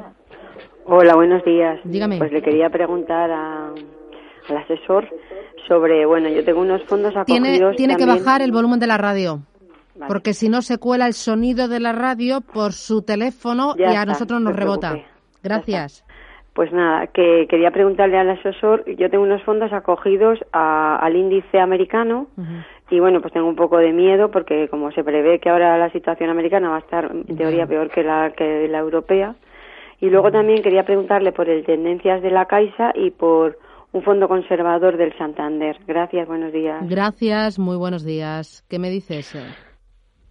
Hola, 0.87 1.15
buenos 1.15 1.45
días. 1.45 1.81
Dígame. 1.85 2.19
Pues 2.19 2.33
le 2.33 2.43
quería 2.43 2.69
preguntar 2.69 3.31
a, 3.31 3.69
al 3.69 4.57
asesor 4.57 5.09
sobre, 5.67 6.05
bueno, 6.05 6.29
yo 6.29 6.45
tengo 6.45 6.61
unos 6.61 6.83
fondos 6.85 7.17
acogidos. 7.17 7.43
Tiene, 7.43 7.75
tiene 7.77 7.97
que 7.97 8.07
bajar 8.07 8.43
el 8.43 8.53
volumen 8.53 8.79
de 8.79 8.87
la 8.87 8.99
radio. 8.99 9.41
Porque 10.09 10.35
si 10.35 10.49
no 10.49 10.61
se 10.61 10.79
cuela 10.79 11.07
el 11.07 11.15
sonido 11.15 11.69
de 11.69 11.81
la 11.81 11.93
radio 11.93 12.41
por 12.41 12.73
su 12.73 13.03
teléfono 13.03 13.75
y 13.79 13.85
a 13.85 14.05
nosotros 14.05 14.41
nos 14.41 14.55
rebota. 14.55 14.97
Gracias. 15.43 16.05
Pues 16.55 16.73
nada, 16.73 17.09
que 17.09 17.47
quería 17.49 17.73
preguntarle 17.73 18.17
al 18.17 18.31
asesor, 18.31 18.85
yo 18.97 19.11
tengo 19.11 19.25
unos 19.25 19.43
fondos 19.43 19.73
acogidos 19.73 20.39
al 20.53 21.17
índice 21.17 21.59
americano 21.59 22.29
y 22.91 23.01
bueno, 23.01 23.21
pues 23.21 23.33
tengo 23.33 23.49
un 23.49 23.57
poco 23.57 23.79
de 23.79 23.93
miedo 23.93 24.31
porque 24.31 24.69
como 24.69 24.93
se 24.93 25.03
prevé 25.03 25.41
que 25.41 25.51
ahora 25.51 25.77
la 25.79 25.91
situación 25.91 26.31
americana 26.31 26.71
va 26.71 26.77
a 26.77 26.81
estar 26.81 27.11
en 27.11 27.37
teoría 27.37 27.67
peor 27.67 27.91
que 27.91 28.05
la 28.05 28.31
que 28.31 28.69
la 28.69 28.79
europea. 28.79 29.35
Y 30.01 30.11
luego 30.11 30.31
también 30.31 30.63
quería 30.63 30.85
preguntarle 30.85 31.33
por 31.33 31.49
el 31.49 31.65
tendencias 31.65 32.23
de 32.23 32.31
la 32.31 32.47
Caixa 32.47 32.93
y 32.95 33.11
por 33.11 33.59
un 33.93 34.03
fondo 34.03 34.29
conservador 34.29 34.97
del 34.97 35.17
Santander. 35.17 35.79
Gracias, 35.87 36.29
buenos 36.29 36.53
días. 36.53 36.89
Gracias, 36.89 37.59
muy 37.59 37.77
buenos 37.77 38.05
días. 38.05 38.65
¿Qué 38.69 38.79
me 38.79 38.91
dices? 38.91 39.35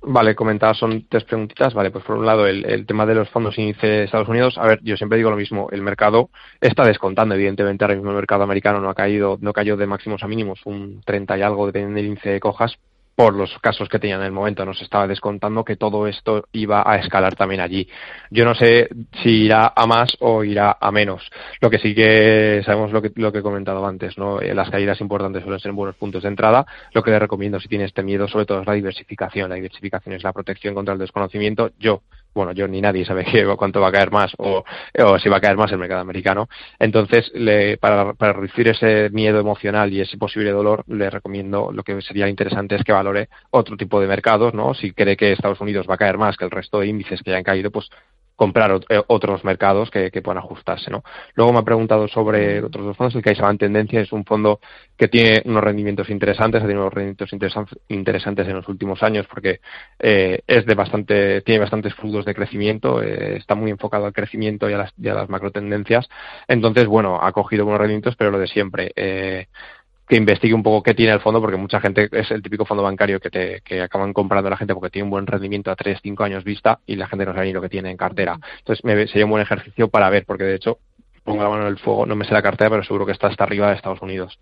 Vale, 0.05 0.35
comentadas 0.35 0.77
son 0.77 1.07
tres 1.07 1.23
preguntitas. 1.23 1.73
Vale, 1.73 1.89
pues 1.89 2.03
por 2.03 2.17
un 2.17 2.25
lado 2.25 2.45
el, 2.45 2.85
tema 2.85 3.05
de 3.05 3.15
los 3.15 3.29
fondos 3.29 3.57
índice 3.57 3.87
de 3.87 4.03
Estados 4.03 4.27
Unidos. 4.27 4.57
A 4.57 4.67
ver, 4.67 4.79
yo 4.83 4.97
siempre 4.97 5.17
digo 5.17 5.29
lo 5.29 5.37
mismo. 5.37 5.69
El 5.71 5.81
mercado 5.81 6.29
está 6.59 6.83
descontando. 6.83 7.35
Evidentemente, 7.35 7.85
ahora 7.85 7.95
mismo 7.95 8.09
el 8.09 8.17
mercado 8.17 8.43
americano 8.43 8.81
no 8.81 8.89
ha 8.89 8.95
caído, 8.95 9.37
no 9.39 9.53
cayó 9.53 9.77
de 9.77 9.87
máximos 9.87 10.21
a 10.23 10.27
mínimos, 10.27 10.59
un 10.65 11.01
30 11.05 11.37
y 11.37 11.41
algo, 11.41 11.65
dependiendo 11.67 11.95
del 11.95 12.07
índice 12.07 12.31
de 12.31 12.39
cojas, 12.41 12.77
por 13.15 13.33
los 13.33 13.57
casos 13.59 13.89
que 13.89 13.99
tenían 13.99 14.21
en 14.21 14.27
el 14.27 14.31
momento. 14.31 14.65
Nos 14.65 14.81
estaba 14.81 15.07
descontando 15.07 15.63
que 15.63 15.75
todo 15.75 16.07
esto 16.07 16.45
iba 16.51 16.83
a 16.85 16.97
escalar 16.97 17.35
también 17.35 17.61
allí. 17.61 17.87
Yo 18.29 18.45
no 18.45 18.55
sé 18.55 18.89
si 19.21 19.45
irá 19.45 19.73
a 19.75 19.85
más 19.85 20.15
o 20.19 20.43
irá 20.43 20.77
a 20.79 20.91
menos. 20.91 21.29
Lo 21.61 21.69
que 21.69 21.79
sí 21.79 21.93
que 21.93 22.61
sabemos 22.65 22.91
lo 22.91 23.01
que, 23.01 23.11
lo 23.15 23.31
que 23.31 23.39
he 23.39 23.43
comentado 23.43 23.85
antes, 23.85 24.17
¿no? 24.17 24.41
Eh, 24.41 24.53
las 24.53 24.69
caídas 24.69 25.01
importantes 25.01 25.43
suelen 25.43 25.59
ser 25.59 25.71
buenos 25.71 25.95
puntos 25.95 26.23
de 26.23 26.29
entrada. 26.29 26.65
Lo 26.93 27.03
que 27.03 27.11
le 27.11 27.19
recomiendo 27.19 27.59
si 27.59 27.67
tiene 27.67 27.85
este 27.85 28.03
miedo 28.03 28.27
sobre 28.27 28.45
todo 28.45 28.61
es 28.61 28.67
la 28.67 28.73
diversificación. 28.73 29.49
La 29.49 29.55
diversificación 29.55 30.15
es 30.15 30.23
la 30.23 30.33
protección 30.33 30.73
contra 30.73 30.93
el 30.93 30.99
desconocimiento. 30.99 31.71
Yo 31.79 32.01
bueno, 32.33 32.51
yo 32.51 32.67
ni 32.67 32.81
nadie 32.81 33.05
sabe 33.05 33.25
qué, 33.31 33.45
cuánto 33.57 33.81
va 33.81 33.89
a 33.89 33.91
caer 33.91 34.11
más 34.11 34.33
o, 34.37 34.63
o, 34.99 35.19
si 35.19 35.29
va 35.29 35.37
a 35.37 35.41
caer 35.41 35.57
más 35.57 35.71
el 35.71 35.77
mercado 35.77 36.01
americano. 36.01 36.47
Entonces, 36.79 37.31
le, 37.33 37.77
para, 37.77 38.13
para, 38.13 38.33
reducir 38.33 38.67
ese 38.67 39.09
miedo 39.11 39.39
emocional 39.39 39.91
y 39.93 40.01
ese 40.01 40.17
posible 40.17 40.51
dolor, 40.51 40.83
le 40.87 41.09
recomiendo 41.09 41.71
lo 41.71 41.83
que 41.83 42.01
sería 42.01 42.27
interesante 42.27 42.75
es 42.75 42.83
que 42.83 42.91
valore 42.91 43.29
otro 43.51 43.77
tipo 43.77 43.99
de 43.99 44.07
mercados, 44.07 44.53
¿no? 44.53 44.73
Si 44.73 44.91
cree 44.91 45.17
que 45.17 45.31
Estados 45.31 45.61
Unidos 45.61 45.87
va 45.89 45.95
a 45.95 45.97
caer 45.97 46.17
más 46.17 46.37
que 46.37 46.45
el 46.45 46.51
resto 46.51 46.79
de 46.79 46.87
índices 46.87 47.21
que 47.21 47.31
ya 47.31 47.37
han 47.37 47.43
caído, 47.43 47.71
pues 47.71 47.89
comprar 48.35 48.79
eh, 48.89 49.01
otros 49.07 49.43
mercados 49.43 49.91
que, 49.91 50.09
puedan 50.23 50.37
ajustarse. 50.37 50.89
¿no? 50.89 51.03
Luego 51.35 51.53
me 51.53 51.59
ha 51.59 51.63
preguntado 51.63 52.07
sobre 52.07 52.63
otros 52.63 52.85
dos 52.85 52.97
fondos. 52.97 53.15
El 53.15 53.21
CaixaBank 53.21 53.53
en 53.53 53.57
Tendencia 53.57 54.01
es 54.01 54.11
un 54.11 54.25
fondo 54.25 54.59
que 54.97 55.07
tiene 55.07 55.41
unos 55.45 55.63
rendimientos 55.63 56.09
interesantes, 56.09 56.61
ha 56.61 56.65
tenido 56.65 56.81
unos 56.81 56.93
rendimientos 56.93 57.31
interesantes 57.89 58.47
en 58.47 58.55
los 58.55 58.67
últimos 58.67 59.03
años 59.03 59.27
porque 59.27 59.59
eh, 59.99 60.41
es 60.47 60.65
de 60.65 60.75
bastante, 60.75 61.41
tiene 61.41 61.59
bastantes 61.59 61.93
frutos 61.95 62.25
de 62.25 62.33
crecimiento, 62.33 63.01
eh, 63.01 63.37
está 63.37 63.55
muy 63.55 63.71
enfocado 63.71 64.05
al 64.05 64.13
crecimiento 64.13 64.69
y 64.69 64.73
a 64.73 64.77
las, 64.77 64.93
y 64.97 65.07
a 65.09 65.13
las 65.13 65.29
macro 65.29 65.51
tendencias. 65.51 66.07
Entonces, 66.47 66.85
bueno, 66.87 67.19
ha 67.21 67.31
cogido 67.31 67.65
buenos 67.65 67.81
rendimientos, 67.81 68.15
pero 68.15 68.31
lo 68.31 68.39
de 68.39 68.47
siempre. 68.47 68.91
Eh, 68.95 69.47
que 70.07 70.15
investigue 70.15 70.53
un 70.53 70.63
poco 70.63 70.83
qué 70.83 70.93
tiene 70.93 71.13
el 71.13 71.21
fondo, 71.21 71.39
porque 71.39 71.57
mucha 71.57 71.79
gente 71.79 72.09
es 72.11 72.29
el 72.31 72.41
típico 72.41 72.65
fondo 72.65 72.83
bancario 72.83 73.19
que, 73.19 73.29
te, 73.29 73.61
que 73.61 73.81
acaban 73.81 74.13
comprando 74.13 74.49
la 74.49 74.57
gente 74.57 74.73
porque 74.73 74.89
tiene 74.89 75.05
un 75.05 75.11
buen 75.11 75.27
rendimiento 75.27 75.71
a 75.71 75.75
3, 75.75 75.99
5 76.01 76.23
años 76.23 76.43
vista 76.43 76.79
y 76.85 76.95
la 76.95 77.07
gente 77.07 77.25
no 77.25 77.33
sabe 77.33 77.47
ni 77.47 77.53
lo 77.53 77.61
que 77.61 77.69
tiene 77.69 77.89
en 77.89 77.97
cartera. 77.97 78.37
Entonces 78.59 78.83
me, 78.83 79.07
sería 79.07 79.25
un 79.25 79.31
buen 79.31 79.43
ejercicio 79.43 79.87
para 79.87 80.09
ver, 80.09 80.25
porque 80.25 80.43
de 80.43 80.55
hecho 80.55 80.79
pongo 81.23 81.41
la 81.41 81.49
mano 81.49 81.63
en 81.63 81.69
el 81.69 81.77
fuego, 81.77 82.05
no 82.05 82.15
me 82.15 82.25
sé 82.25 82.33
la 82.33 82.41
cartera, 82.41 82.69
pero 82.69 82.83
seguro 82.83 83.05
que 83.05 83.13
está 83.13 83.27
hasta 83.27 83.43
arriba 83.43 83.69
de 83.69 83.75
Estados 83.75 84.01
Unidos. 84.01 84.37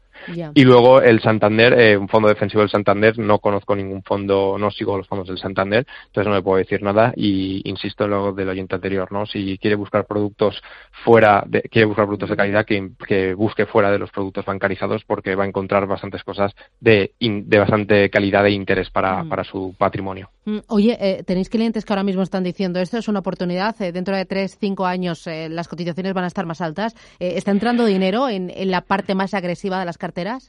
Y 0.53 0.63
luego 0.63 1.01
el 1.01 1.21
Santander, 1.21 1.79
eh, 1.79 1.97
un 1.97 2.07
fondo 2.07 2.27
defensivo 2.27 2.61
del 2.61 2.69
Santander, 2.69 3.17
no 3.17 3.39
conozco 3.39 3.75
ningún 3.75 4.03
fondo, 4.03 4.57
no 4.59 4.71
sigo 4.71 4.97
los 4.97 5.07
fondos 5.07 5.27
del 5.27 5.37
Santander, 5.37 5.85
entonces 6.07 6.27
no 6.27 6.35
me 6.35 6.41
puedo 6.41 6.57
decir 6.57 6.81
nada 6.81 7.13
y 7.15 7.67
insisto 7.69 8.05
en 8.05 8.11
lo 8.11 8.33
del 8.33 8.49
oyente 8.49 8.75
anterior, 8.75 9.11
¿no? 9.11 9.25
Si 9.25 9.57
quiere 9.57 9.75
buscar 9.75 10.05
productos 10.05 10.61
fuera, 11.03 11.43
de, 11.47 11.61
quiere 11.63 11.85
buscar 11.85 12.05
productos 12.05 12.29
de 12.29 12.35
calidad, 12.35 12.65
que, 12.65 12.91
que 13.07 13.33
busque 13.33 13.65
fuera 13.65 13.91
de 13.91 13.99
los 13.99 14.11
productos 14.11 14.45
bancarizados 14.45 15.03
porque 15.05 15.35
va 15.35 15.43
a 15.43 15.47
encontrar 15.47 15.87
bastantes 15.87 16.23
cosas 16.23 16.53
de, 16.79 17.13
de 17.19 17.59
bastante 17.59 18.09
calidad 18.09 18.45
e 18.45 18.51
interés 18.51 18.89
para, 18.89 19.23
mm. 19.23 19.29
para 19.29 19.43
su 19.43 19.75
patrimonio. 19.77 20.29
Mm, 20.45 20.59
oye, 20.67 20.97
eh, 20.99 21.23
tenéis 21.23 21.49
clientes 21.49 21.85
que 21.85 21.93
ahora 21.93 22.03
mismo 22.03 22.23
están 22.23 22.43
diciendo 22.43 22.79
esto 22.79 22.97
es 22.97 23.07
una 23.07 23.19
oportunidad, 23.19 23.79
eh, 23.81 23.91
dentro 23.91 24.15
de 24.15 24.25
tres, 24.25 24.57
cinco 24.59 24.85
años 24.85 25.27
las 25.27 25.67
cotizaciones 25.67 26.13
van 26.13 26.23
a 26.23 26.27
estar 26.27 26.45
más 26.45 26.61
altas. 26.61 26.70
¿Está 27.19 27.51
entrando 27.51 27.85
dinero 27.85 28.29
en, 28.29 28.51
la 28.69 28.81
parte 28.81 29.15
más 29.15 29.33
agresiva 29.33 29.79
de 29.79 29.85
las 29.85 29.97
carteras? 29.97 30.47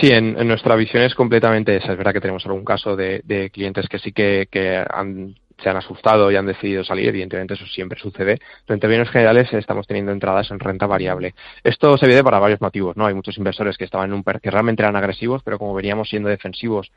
Sí, 0.00 0.08
en, 0.10 0.34
nuestra 0.46 0.76
visión 0.76 1.02
es 1.02 1.14
completamente 1.14 1.76
esa. 1.76 1.92
Es 1.92 1.98
verdad 1.98 2.12
que 2.12 2.20
tenemos 2.20 2.44
algún 2.46 2.64
caso 2.64 2.96
de, 2.96 3.50
clientes 3.52 3.88
que 3.88 3.98
sí 3.98 4.12
que 4.12 4.84
han 4.90 5.34
se 5.58 5.70
han 5.70 5.76
asustado 5.76 6.30
y 6.30 6.36
han 6.36 6.46
decidido 6.46 6.84
salir, 6.84 7.08
evidentemente 7.08 7.54
eso 7.54 7.66
siempre 7.66 7.98
sucede, 7.98 8.38
pero 8.66 8.74
en 8.74 8.80
términos 8.80 9.08
generales 9.10 9.52
estamos 9.52 9.86
teniendo 9.86 10.12
entradas 10.12 10.50
en 10.50 10.60
renta 10.60 10.86
variable. 10.86 11.34
Esto 11.64 11.96
se 11.96 12.06
viene 12.06 12.22
para 12.22 12.38
varios 12.38 12.60
motivos, 12.60 12.96
¿no? 12.96 13.06
Hay 13.06 13.14
muchos 13.14 13.38
inversores 13.38 13.76
que 13.78 13.84
estaban 13.84 14.10
en 14.10 14.14
un 14.14 14.22
que 14.22 14.50
realmente 14.50 14.82
eran 14.82 14.96
agresivos, 14.96 15.42
pero 15.44 15.58
como 15.58 15.72
veníamos 15.74 16.08
siendo 16.08 16.28
defensivos 16.28 16.90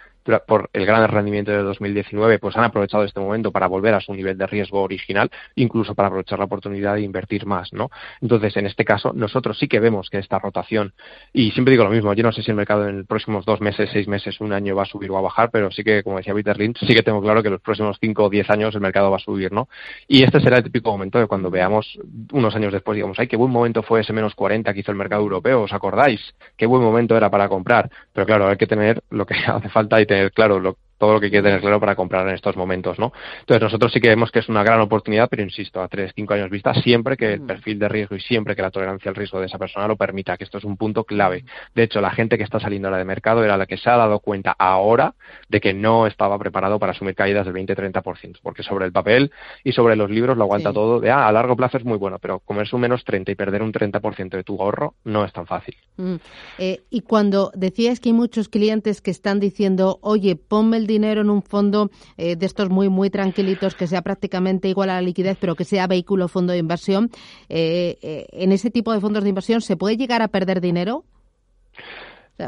por 0.47 0.69
el 0.73 0.85
gran 0.85 1.07
rendimiento 1.07 1.51
de 1.51 1.59
2019, 1.59 2.39
pues 2.39 2.57
han 2.57 2.63
aprovechado 2.63 3.03
este 3.03 3.19
momento 3.19 3.51
para 3.51 3.67
volver 3.67 3.93
a 3.93 4.01
su 4.01 4.13
nivel 4.13 4.37
de 4.37 4.47
riesgo 4.47 4.81
original, 4.81 5.29
incluso 5.55 5.95
para 5.95 6.07
aprovechar 6.07 6.39
la 6.39 6.45
oportunidad 6.45 6.95
de 6.95 7.01
invertir 7.01 7.45
más, 7.45 7.71
¿no? 7.71 7.89
Entonces, 8.21 8.57
en 8.57 8.65
este 8.65 8.83
caso, 8.83 9.13
nosotros 9.13 9.57
sí 9.57 9.67
que 9.67 9.79
vemos 9.79 10.09
que 10.09 10.17
esta 10.17 10.39
rotación, 10.39 10.93
y 11.33 11.51
siempre 11.51 11.71
digo 11.71 11.83
lo 11.83 11.91
mismo, 11.91 12.13
yo 12.13 12.23
no 12.23 12.31
sé 12.31 12.43
si 12.43 12.51
el 12.51 12.57
mercado 12.57 12.87
en 12.87 12.99
los 12.99 13.07
próximos 13.07 13.45
dos 13.45 13.61
meses, 13.61 13.89
seis 13.93 14.07
meses, 14.07 14.41
un 14.41 14.53
año 14.53 14.75
va 14.75 14.83
a 14.83 14.85
subir 14.85 15.11
o 15.11 15.17
a 15.17 15.21
bajar, 15.21 15.49
pero 15.51 15.71
sí 15.71 15.83
que, 15.83 16.03
como 16.03 16.17
decía 16.17 16.33
Peter 16.33 16.57
Lynch, 16.57 16.79
sí 16.79 16.93
que 16.93 17.03
tengo 17.03 17.21
claro 17.21 17.41
que 17.41 17.49
los 17.49 17.61
próximos 17.61 17.97
cinco 17.99 18.25
o 18.25 18.29
diez 18.29 18.48
años 18.49 18.75
el 18.75 18.81
mercado 18.81 19.11
va 19.11 19.17
a 19.17 19.19
subir, 19.19 19.51
¿no? 19.51 19.69
Y 20.07 20.23
este 20.23 20.39
será 20.39 20.57
el 20.57 20.63
típico 20.63 20.91
momento 20.91 21.19
de 21.19 21.27
cuando 21.27 21.49
veamos 21.49 21.99
unos 22.31 22.55
años 22.55 22.73
después, 22.73 22.95
digamos, 22.95 23.19
ay, 23.19 23.27
qué 23.27 23.37
buen 23.37 23.51
momento 23.51 23.83
fue 23.83 24.01
ese 24.01 24.13
menos 24.13 24.35
40 24.35 24.73
que 24.73 24.79
hizo 24.79 24.91
el 24.91 24.97
mercado 24.97 25.21
europeo, 25.21 25.61
¿os 25.63 25.73
acordáis? 25.73 26.33
Qué 26.57 26.65
buen 26.65 26.81
momento 26.81 27.15
era 27.15 27.29
para 27.29 27.49
comprar. 27.49 27.89
Pero 28.13 28.25
claro, 28.25 28.47
hay 28.47 28.57
que 28.57 28.67
tener 28.67 29.03
lo 29.09 29.25
que 29.25 29.35
hace 29.47 29.69
falta 29.69 29.99
y 30.01 30.05
tener 30.05 30.31
claro 30.31 30.59
lo, 30.59 30.77
todo 30.99 31.13
lo 31.13 31.19
que 31.19 31.29
quiere 31.29 31.43
tener 31.43 31.61
claro 31.61 31.79
para 31.79 31.95
comprar 31.95 32.27
en 32.27 32.35
estos 32.35 32.55
momentos, 32.55 32.99
¿no? 32.99 33.11
Entonces 33.39 33.63
nosotros 33.63 33.91
sí 33.91 33.99
que 33.99 34.09
vemos 34.09 34.31
que 34.31 34.39
es 34.39 34.49
una 34.49 34.63
gran 34.63 34.79
oportunidad, 34.81 35.27
pero 35.29 35.41
insisto, 35.41 35.81
a 35.81 35.87
tres, 35.87 36.11
cinco 36.15 36.35
años 36.35 36.49
vista, 36.51 36.73
siempre 36.75 37.17
que 37.17 37.33
el 37.33 37.41
mm. 37.41 37.47
perfil 37.47 37.79
de 37.79 37.89
riesgo 37.89 38.15
y 38.15 38.19
siempre 38.19 38.55
que 38.55 38.61
la 38.61 38.69
tolerancia 38.69 39.09
al 39.09 39.15
riesgo 39.15 39.39
de 39.39 39.47
esa 39.47 39.57
persona 39.57 39.87
lo 39.87 39.95
permita, 39.95 40.37
que 40.37 40.43
esto 40.43 40.59
es 40.59 40.63
un 40.63 40.77
punto 40.77 41.05
clave. 41.05 41.45
De 41.73 41.83
hecho, 41.83 42.01
la 42.01 42.11
gente 42.11 42.37
que 42.37 42.43
está 42.43 42.59
saliendo 42.59 42.87
ahora 42.87 42.97
de 42.97 43.05
mercado 43.05 43.43
era 43.43 43.57
la 43.57 43.65
que 43.65 43.77
se 43.77 43.89
ha 43.89 43.97
dado 43.97 44.19
cuenta 44.19 44.55
ahora 44.57 45.15
de 45.47 45.59
que 45.59 45.73
no 45.73 46.05
estaba 46.05 46.37
preparado 46.37 46.79
para 46.79 46.91
asumir 46.91 47.15
caídas 47.15 47.45
del 47.45 47.55
20-30%, 47.55 48.39
porque 48.43 48.63
sobre 48.63 48.85
el 48.85 48.91
papel 48.91 49.31
y 49.63 49.71
sobre 49.71 49.95
los 49.95 50.09
libros 50.09 50.37
lo 50.37 50.43
aguanta 50.43 50.73
todo 50.73 50.99
de, 50.99 51.11
ah, 51.11 51.27
a 51.27 51.31
largo 51.31 51.55
plazo 51.55 51.77
es 51.77 51.85
muy 51.85 51.97
bueno, 51.97 52.19
pero 52.19 52.39
comerse 52.39 52.75
un 52.75 52.81
menos 52.81 53.03
30 53.03 53.31
y 53.31 53.35
perder 53.35 53.61
un 53.61 53.71
30% 53.71 54.29
de 54.29 54.43
tu 54.43 54.61
ahorro 54.61 54.95
no 55.03 55.23
es 55.23 55.33
tan 55.33 55.47
fácil. 55.47 55.75
Mm. 55.97 56.15
Eh, 56.57 56.81
y 56.89 57.01
cuando 57.01 57.51
decías 57.55 57.99
que 57.99 58.09
hay 58.09 58.13
muchos 58.13 58.49
clientes 58.49 59.01
que 59.01 59.11
están 59.11 59.39
diciendo, 59.39 59.99
oye, 60.01 60.35
ponme 60.35 60.77
el 60.77 60.87
dinero 60.89 61.21
en 61.21 61.29
un 61.29 61.41
fondo 61.41 61.89
eh, 62.17 62.35
de 62.35 62.45
estos 62.45 62.69
muy, 62.69 62.89
muy 62.89 63.09
tranquilitos, 63.09 63.75
que 63.75 63.87
sea 63.87 64.01
prácticamente 64.01 64.67
igual 64.67 64.89
a 64.89 64.95
la 64.95 65.01
liquidez, 65.01 65.37
pero 65.39 65.55
que 65.55 65.63
sea 65.63 65.87
vehículo 65.87 66.27
fondo 66.27 66.51
de 66.51 66.59
inversión, 66.59 67.09
eh, 67.47 67.97
eh, 68.01 68.27
¿en 68.33 68.51
ese 68.51 68.69
tipo 68.69 68.91
de 68.91 68.99
fondos 68.99 69.23
de 69.23 69.29
inversión 69.29 69.61
se 69.61 69.77
puede 69.77 69.95
llegar 69.95 70.21
a 70.21 70.27
perder 70.27 70.59
dinero? 70.59 71.05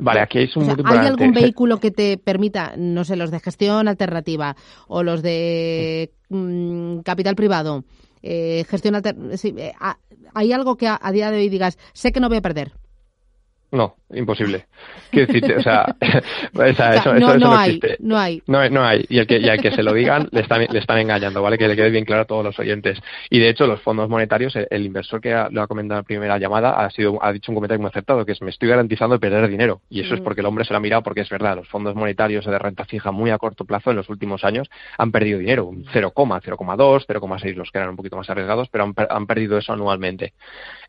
Vale, 0.02 0.22
aquí 0.22 0.40
hay 0.40 0.50
un 0.56 0.86
¿Hay 0.86 1.06
algún 1.06 1.32
vehículo 1.34 1.80
que 1.80 1.92
te 1.92 2.18
permita, 2.18 2.74
no 2.78 3.04
sé, 3.04 3.16
los 3.16 3.30
de 3.30 3.40
gestión 3.40 3.88
alternativa 3.88 4.56
o 4.88 5.04
los 5.04 5.22
de 5.22 6.12
mm, 6.30 7.00
capital 7.00 7.36
privado, 7.36 7.84
gestión 8.22 8.96
alternativa? 8.96 9.98
¿Hay 10.34 10.54
algo 10.54 10.78
que 10.78 10.88
a, 10.88 11.12
día 11.12 11.30
de 11.30 11.38
hoy 11.38 11.50
digas, 11.50 11.78
sé 11.94 12.12
que 12.12 12.22
no 12.22 12.30
voy 12.30 12.38
a 12.38 12.42
perder? 12.42 12.72
No, 13.72 13.96
imposible. 14.14 14.66
Quiero 15.12 15.28
decirte, 15.28 15.56
o 15.58 15.62
sea, 15.62 15.86
eso, 16.96 17.14
no, 17.14 17.38
no, 17.38 17.56
hay, 17.56 17.80
no 18.00 18.18
hay. 18.18 18.44
No, 18.46 18.70
no 18.70 18.84
hay. 18.84 19.06
Y 19.08 19.20
el 19.20 19.28
que, 19.28 19.38
y 19.40 19.48
al 19.48 19.62
que 19.62 19.72
se 19.72 19.82
lo 19.82 19.94
digan 19.94 20.28
le 20.32 20.42
están, 20.42 20.66
le 20.70 20.80
están 20.80 20.98
engañando, 20.98 21.42
¿vale? 21.42 21.58
Que 21.58 21.70
le 21.70 21.78
quede 21.78 21.90
bien 21.90 22.04
claro 22.04 22.24
a 22.24 22.26
todos 22.26 22.44
los 22.44 22.60
oyentes. 22.60 23.00
Y 23.30 23.40
de 23.40 23.48
hecho, 23.48 23.68
los 23.68 23.82
fondos 23.82 24.10
monetarios, 24.10 24.58
el, 24.70 24.86
inversor 24.86 25.22
que 25.22 25.32
lo 25.52 25.62
ha 25.62 25.68
comentado 25.68 26.00
en 26.00 26.04
la 26.04 26.08
primera 26.08 26.38
llamada 26.38 26.72
ha 26.72 26.90
sido, 26.90 27.18
ha 27.24 27.32
dicho 27.32 27.52
un 27.52 27.56
comentario 27.56 27.80
muy 27.80 27.88
acertado, 27.88 28.26
que 28.26 28.34
es 28.34 28.42
me 28.42 28.50
estoy 28.50 28.68
garantizando 28.68 29.18
perder 29.20 29.48
dinero. 29.48 29.82
Y 29.90 30.02
eso 30.02 30.16
es 30.16 30.22
mm. 30.22 30.24
porque 30.24 30.42
el 30.42 30.48
hombre 30.48 30.66
se 30.66 30.74
lo 30.74 30.78
ha 30.78 30.82
mirado 30.82 31.02
porque 31.02 31.22
es 31.22 31.30
verdad, 31.30 31.56
los 31.56 31.68
fondos 31.70 31.96
monetarios 31.96 32.46
de 32.46 32.60
renta 32.60 32.84
fija 32.84 33.12
muy 33.12 33.32
a 33.32 33.38
corto 33.38 33.64
plazo 33.64 33.92
en 33.92 33.98
los 33.98 34.10
últimos 34.10 34.44
años 34.44 34.70
han 34.98 35.12
perdido 35.14 35.40
dinero, 35.40 35.66
un 35.66 35.86
0, 35.94 36.12
0,2, 36.14 37.06
0,6 37.08 37.56
los 37.56 37.72
que 37.72 37.78
eran 37.78 37.92
un 37.92 37.96
poquito 37.96 38.18
más 38.18 38.30
arriesgados, 38.30 38.68
pero 38.70 38.84
han, 38.84 38.94
han 39.10 39.28
perdido 39.28 39.58
eso 39.58 39.72
anualmente. 39.72 40.34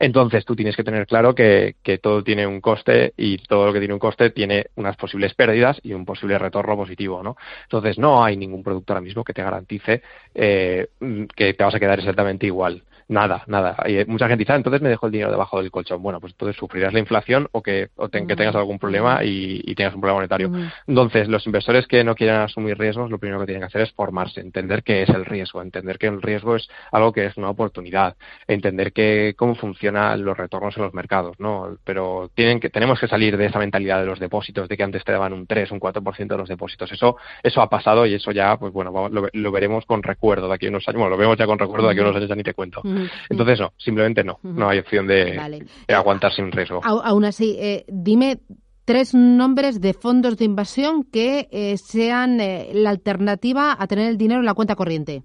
Entonces 0.00 0.44
tú 0.44 0.56
tienes 0.56 0.74
que 0.74 0.82
tener 0.82 1.06
claro 1.06 1.34
que, 1.34 1.76
que 1.82 1.98
todo 1.98 2.24
tiene 2.24 2.46
un 2.46 2.60
coste 2.72 3.12
y 3.16 3.36
todo 3.38 3.66
lo 3.66 3.72
que 3.72 3.80
tiene 3.80 3.94
un 3.94 4.00
coste 4.00 4.30
tiene 4.30 4.66
unas 4.76 4.96
posibles 4.96 5.34
pérdidas 5.34 5.78
y 5.82 5.92
un 5.92 6.06
posible 6.06 6.38
retorno 6.38 6.74
positivo, 6.74 7.22
¿no? 7.22 7.36
Entonces 7.64 7.98
no 7.98 8.24
hay 8.24 8.36
ningún 8.36 8.62
producto 8.62 8.92
ahora 8.92 9.02
mismo 9.02 9.24
que 9.24 9.34
te 9.34 9.42
garantice 9.42 10.02
eh, 10.34 10.88
que 11.36 11.52
te 11.52 11.64
vas 11.64 11.74
a 11.74 11.80
quedar 11.80 11.98
exactamente 11.98 12.46
igual. 12.46 12.82
Nada, 13.12 13.44
nada. 13.46 13.76
Y 13.86 14.06
mucha 14.06 14.26
gente 14.26 14.40
dice, 14.40 14.54
ah, 14.54 14.56
entonces 14.56 14.80
me 14.80 14.88
dejo 14.88 15.04
el 15.04 15.12
dinero 15.12 15.30
debajo 15.30 15.60
del 15.60 15.70
colchón. 15.70 16.02
Bueno, 16.02 16.18
pues 16.18 16.32
entonces 16.32 16.56
sufrirás 16.56 16.94
la 16.94 16.98
inflación 16.98 17.46
o 17.52 17.62
que, 17.62 17.90
o 17.96 18.08
que 18.08 18.24
tengas 18.36 18.54
algún 18.54 18.78
problema 18.78 19.22
y, 19.22 19.60
y, 19.66 19.74
tengas 19.74 19.94
un 19.94 20.00
problema 20.00 20.20
monetario. 20.20 20.50
Entonces, 20.86 21.28
los 21.28 21.44
inversores 21.44 21.86
que 21.86 22.04
no 22.04 22.14
quieran 22.14 22.40
asumir 22.40 22.78
riesgos, 22.78 23.10
lo 23.10 23.18
primero 23.18 23.40
que 23.40 23.44
tienen 23.44 23.60
que 23.60 23.66
hacer 23.66 23.82
es 23.82 23.92
formarse, 23.92 24.40
entender 24.40 24.82
qué 24.82 25.02
es 25.02 25.10
el 25.10 25.26
riesgo, 25.26 25.60
entender 25.60 25.98
que 25.98 26.06
el 26.06 26.22
riesgo 26.22 26.56
es 26.56 26.66
algo 26.90 27.12
que 27.12 27.26
es 27.26 27.36
una 27.36 27.50
oportunidad, 27.50 28.16
entender 28.48 28.94
que 28.94 29.34
cómo 29.36 29.56
funcionan 29.56 30.24
los 30.24 30.34
retornos 30.34 30.74
en 30.78 30.84
los 30.84 30.94
mercados, 30.94 31.38
¿no? 31.38 31.76
Pero 31.84 32.30
tienen 32.34 32.60
que, 32.60 32.70
tenemos 32.70 32.98
que 32.98 33.08
salir 33.08 33.36
de 33.36 33.44
esa 33.44 33.58
mentalidad 33.58 34.00
de 34.00 34.06
los 34.06 34.20
depósitos, 34.20 34.70
de 34.70 34.76
que 34.78 34.84
antes 34.84 35.04
te 35.04 35.12
daban 35.12 35.34
un 35.34 35.46
3, 35.46 35.70
un 35.70 35.80
4% 35.80 36.28
de 36.28 36.38
los 36.38 36.48
depósitos. 36.48 36.90
Eso, 36.90 37.18
eso 37.42 37.60
ha 37.60 37.68
pasado 37.68 38.06
y 38.06 38.14
eso 38.14 38.30
ya, 38.30 38.56
pues 38.56 38.72
bueno, 38.72 39.10
lo, 39.10 39.28
lo 39.30 39.52
veremos 39.52 39.84
con 39.84 40.02
recuerdo 40.02 40.48
de 40.48 40.54
aquí 40.54 40.64
a 40.64 40.70
unos 40.70 40.88
años. 40.88 41.00
Bueno, 41.00 41.10
lo 41.10 41.18
vemos 41.18 41.36
ya 41.36 41.44
con 41.44 41.58
recuerdo 41.58 41.88
de 41.88 41.92
aquí 41.92 42.00
a 42.00 42.04
unos 42.04 42.16
años, 42.16 42.30
ya 42.30 42.36
ni 42.36 42.42
te 42.42 42.54
cuento. 42.54 42.80
Entonces, 43.28 43.60
no, 43.60 43.72
simplemente 43.78 44.24
no. 44.24 44.38
No 44.42 44.68
hay 44.68 44.78
opción 44.78 45.06
de, 45.06 45.64
aguantar 45.88 46.32
sin 46.32 46.50
riesgo. 46.52 46.80
aún 46.84 47.24
así, 47.24 47.56
eh, 47.58 47.84
dime 47.88 48.40
tres 48.84 49.14
nombres 49.14 49.80
de 49.80 49.94
fondos 49.94 50.36
de 50.36 50.44
inversión 50.44 51.04
que 51.04 51.48
eh, 51.50 51.76
sean 51.78 52.40
eh, 52.40 52.70
la 52.72 52.90
alternativa 52.90 53.76
a 53.78 53.86
tener 53.86 54.08
el 54.08 54.18
dinero 54.18 54.40
en 54.40 54.46
la 54.46 54.54
cuenta 54.54 54.74
corriente. 54.74 55.22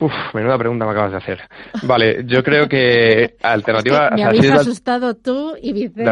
Uf, 0.00 0.12
menuda 0.32 0.56
pregunta 0.56 0.84
me 0.84 0.92
acabas 0.92 1.10
de 1.10 1.16
hacer. 1.16 1.40
Vale, 1.82 2.24
yo 2.24 2.44
creo 2.44 2.68
que 2.68 3.36
alternativa... 3.42 4.10
me 4.14 4.24
habéis 4.24 4.50
asustado 4.50 5.16
tú 5.16 5.56
y 5.60 5.72
Vicente. 5.72 6.04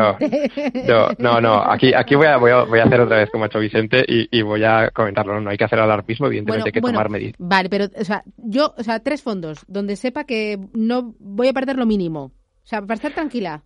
No, 0.87 1.09
no, 1.18 1.40
no, 1.40 1.62
aquí, 1.62 1.94
aquí 1.94 2.16
voy, 2.16 2.27
a, 2.27 2.37
voy, 2.37 2.51
a, 2.51 2.85
hacer 2.85 3.01
otra 3.01 3.18
vez 3.18 3.31
como 3.31 3.44
ha 3.44 3.46
hecho 3.46 3.61
Vicente 3.61 4.05
y, 4.07 4.42
voy 4.42 4.64
a 4.64 4.90
comentarlo. 4.90 5.40
No, 5.40 5.51
hay 5.51 5.57
que 5.57 5.64
hacer 5.64 5.79
alarmismo, 5.79 6.27
evidentemente 6.27 6.68
hay 6.68 6.72
que 6.72 6.81
tomar 6.81 7.11
medidas. 7.11 7.35
Vale, 7.38 7.68
pero, 7.68 7.87
o 7.96 8.05
sea, 8.05 8.25
yo, 8.37 8.75
o 8.77 8.83
sea, 8.83 9.01
tres 9.01 9.22
fondos 9.22 9.64
donde 9.68 9.94
sepa 9.94 10.25
que 10.25 10.59
no 10.72 11.14
voy 11.20 11.49
a 11.49 11.53
perder 11.53 11.77
lo 11.77 11.87
mínimo. 11.87 12.33
O 12.64 12.68
sea, 12.68 12.81
para 12.81 12.94
estar 12.94 13.12
tranquila. 13.12 13.62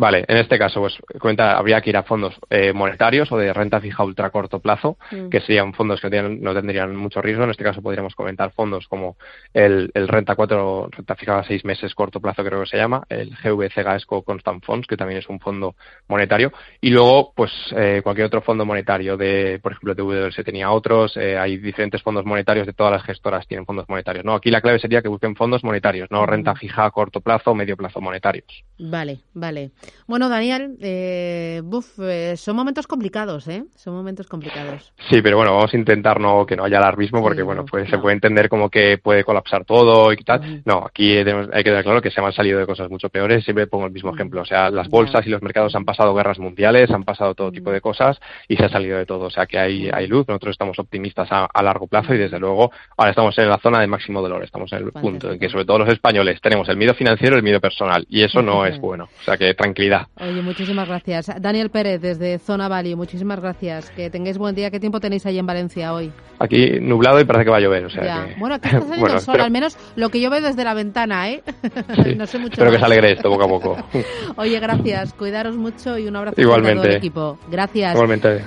Vale, 0.00 0.24
en 0.28 0.38
este 0.38 0.58
caso, 0.58 0.80
pues 0.80 0.96
cuenta, 1.20 1.58
habría 1.58 1.82
que 1.82 1.90
ir 1.90 1.96
a 1.98 2.04
fondos 2.04 2.34
eh, 2.48 2.72
monetarios 2.72 3.30
o 3.32 3.36
de 3.36 3.52
renta 3.52 3.82
fija 3.82 4.02
ultra 4.02 4.30
corto 4.30 4.58
plazo, 4.58 4.96
mm. 5.10 5.28
que 5.28 5.42
serían 5.42 5.74
fondos 5.74 6.00
que 6.00 6.08
no 6.22 6.54
tendrían 6.54 6.96
mucho 6.96 7.20
riesgo. 7.20 7.44
En 7.44 7.50
este 7.50 7.64
caso 7.64 7.82
podríamos 7.82 8.14
comentar 8.14 8.50
fondos 8.52 8.88
como 8.88 9.18
el, 9.52 9.92
renta 9.94 10.36
4, 10.36 10.88
renta 10.90 11.14
fija 11.16 11.40
a 11.40 11.44
6 11.44 11.66
meses 11.66 11.94
corto 11.94 12.18
plazo 12.18 12.42
creo 12.42 12.60
que 12.60 12.66
se 12.66 12.78
llama, 12.78 13.02
el 13.10 13.36
GVC 13.36 13.84
Gaesco 13.84 14.22
Constant 14.22 14.64
Funds, 14.64 14.86
que 14.86 14.96
también 14.96 15.18
es 15.18 15.28
un 15.28 15.38
fondo 15.38 15.74
monetario. 16.08 16.50
Y 16.80 16.88
luego, 16.88 17.34
pues 17.36 17.52
eh, 17.76 18.00
cualquier 18.02 18.28
otro 18.28 18.40
fondo 18.40 18.64
monetario, 18.64 19.18
de, 19.18 19.60
por 19.62 19.72
ejemplo, 19.72 19.94
TWS 19.94 20.42
tenía 20.46 20.70
otros, 20.70 21.14
eh, 21.18 21.36
hay 21.36 21.58
diferentes 21.58 22.00
fondos 22.00 22.24
monetarios, 22.24 22.66
de 22.66 22.72
todas 22.72 22.94
las 22.94 23.02
gestoras 23.02 23.46
tienen 23.46 23.66
fondos 23.66 23.86
monetarios. 23.86 24.24
No, 24.24 24.34
aquí 24.34 24.50
la 24.50 24.62
clave 24.62 24.78
sería 24.78 25.02
que 25.02 25.08
busquen 25.08 25.36
fondos 25.36 25.62
monetarios, 25.62 26.10
no 26.10 26.24
renta 26.24 26.54
fija 26.54 26.86
a 26.86 26.90
corto 26.90 27.20
plazo 27.20 27.50
o 27.50 27.54
medio 27.54 27.76
plazo 27.76 28.00
monetarios. 28.00 28.64
Vale, 28.78 29.18
vale. 29.34 29.72
Bueno, 30.06 30.28
Daniel, 30.28 30.76
eh, 30.80 31.62
eh, 32.02 32.34
son 32.36 32.56
momentos 32.56 32.86
complicados, 32.86 33.46
¿eh? 33.46 33.64
Son 33.76 33.94
momentos 33.94 34.26
complicados. 34.26 34.92
Sí, 35.08 35.22
pero 35.22 35.36
bueno, 35.36 35.54
vamos 35.54 35.72
a 35.72 35.76
intentar 35.76 36.18
no 36.18 36.44
que 36.44 36.56
no 36.56 36.64
haya 36.64 36.78
alarmismo 36.78 37.22
porque, 37.22 37.42
bueno, 37.42 37.64
pues 37.64 37.88
se 37.88 37.98
puede 37.98 38.14
entender 38.14 38.48
como 38.48 38.70
que 38.70 38.98
puede 38.98 39.22
colapsar 39.22 39.64
todo 39.64 40.12
y 40.12 40.16
tal. 40.16 40.62
No, 40.64 40.84
aquí 40.86 41.16
hay 41.16 41.24
que 41.24 41.70
tener 41.70 41.84
claro 41.84 42.02
que 42.02 42.10
se 42.10 42.20
han 42.20 42.32
salido 42.32 42.58
de 42.58 42.66
cosas 42.66 42.90
mucho 42.90 43.08
peores. 43.08 43.44
Siempre 43.44 43.66
pongo 43.66 43.86
el 43.86 43.92
mismo 43.92 44.12
ejemplo. 44.12 44.42
O 44.42 44.44
sea, 44.44 44.70
las 44.70 44.88
bolsas 44.88 45.26
y 45.26 45.30
los 45.30 45.42
mercados 45.42 45.74
han 45.74 45.84
pasado 45.84 46.14
guerras 46.14 46.38
mundiales, 46.38 46.90
han 46.90 47.04
pasado 47.04 47.34
todo 47.34 47.52
tipo 47.52 47.70
de 47.70 47.80
cosas 47.80 48.18
y 48.48 48.56
se 48.56 48.64
ha 48.64 48.68
salido 48.68 48.98
de 48.98 49.06
todo. 49.06 49.26
O 49.26 49.30
sea, 49.30 49.46
que 49.46 49.58
hay, 49.58 49.90
hay 49.92 50.06
luz. 50.06 50.26
Nosotros 50.26 50.52
estamos 50.52 50.78
optimistas 50.78 51.28
a, 51.30 51.48
largo 51.62 51.86
plazo 51.86 52.14
y, 52.14 52.18
desde 52.18 52.38
luego, 52.38 52.72
ahora 52.96 53.10
estamos 53.10 53.36
en 53.38 53.48
la 53.48 53.58
zona 53.58 53.80
de 53.80 53.86
máximo 53.86 54.20
dolor. 54.20 54.42
Estamos 54.42 54.72
en 54.72 54.78
el 54.78 54.92
punto 54.92 55.30
en 55.30 55.38
que, 55.38 55.48
sobre 55.48 55.64
todo 55.64 55.78
los 55.78 55.88
españoles, 55.88 56.40
tenemos 56.40 56.68
el 56.68 56.76
miedo 56.76 56.94
financiero 56.94 57.36
y 57.36 57.38
el 57.38 57.44
miedo 57.44 57.60
personal. 57.60 58.06
Y 58.08 58.22
eso 58.24 58.42
no 58.42 58.66
es 58.66 58.80
bueno. 58.80 59.04
O 59.20 59.24
sea, 59.24 59.36
que 59.36 59.54
tranquilidad. 59.80 60.06
Oye, 60.20 60.42
muchísimas 60.42 60.88
gracias. 60.88 61.30
Daniel 61.40 61.70
Pérez, 61.70 62.00
desde 62.00 62.38
Zona 62.38 62.68
Valley, 62.68 62.94
muchísimas 62.94 63.40
gracias. 63.40 63.90
Que 63.90 64.10
tengáis 64.10 64.38
buen 64.38 64.54
día. 64.54 64.70
¿Qué 64.70 64.80
tiempo 64.80 65.00
tenéis 65.00 65.24
ahí 65.26 65.38
en 65.38 65.46
Valencia 65.46 65.94
hoy? 65.94 66.12
Aquí 66.38 66.78
nublado 66.80 67.20
y 67.20 67.24
parece 67.24 67.44
que 67.44 67.50
va 67.50 67.56
a 67.56 67.60
llover. 67.60 67.86
O 67.86 67.90
sea 67.90 68.28
Bueno, 68.38 68.56
aquí 68.56 68.68
está 68.68 68.80
saliendo 68.86 69.14
el 69.14 69.20
sol, 69.20 69.40
al 69.40 69.50
menos 69.50 69.76
lo 69.96 70.10
que 70.10 70.20
yo 70.20 70.30
veo 70.30 70.40
desde 70.40 70.64
la 70.64 70.74
ventana, 70.74 71.30
¿eh? 71.30 71.42
no 72.16 72.26
sé 72.26 72.38
mucho 72.38 72.52
Espero 72.52 72.70
que 72.70 72.78
se 72.78 72.84
alegre 72.84 73.12
esto 73.12 73.30
poco 73.30 73.44
a 73.44 73.48
poco. 73.48 73.76
Oye, 74.36 74.60
gracias. 74.60 75.14
Cuidaros 75.14 75.56
mucho 75.56 75.98
y 75.98 76.06
un 76.06 76.16
abrazo 76.16 76.40
Igualmente. 76.40 76.78
a 76.78 76.82
todo 76.82 76.90
el 76.90 76.96
equipo. 76.96 77.38
Gracias. 77.50 77.94
Igualmente. 77.94 78.44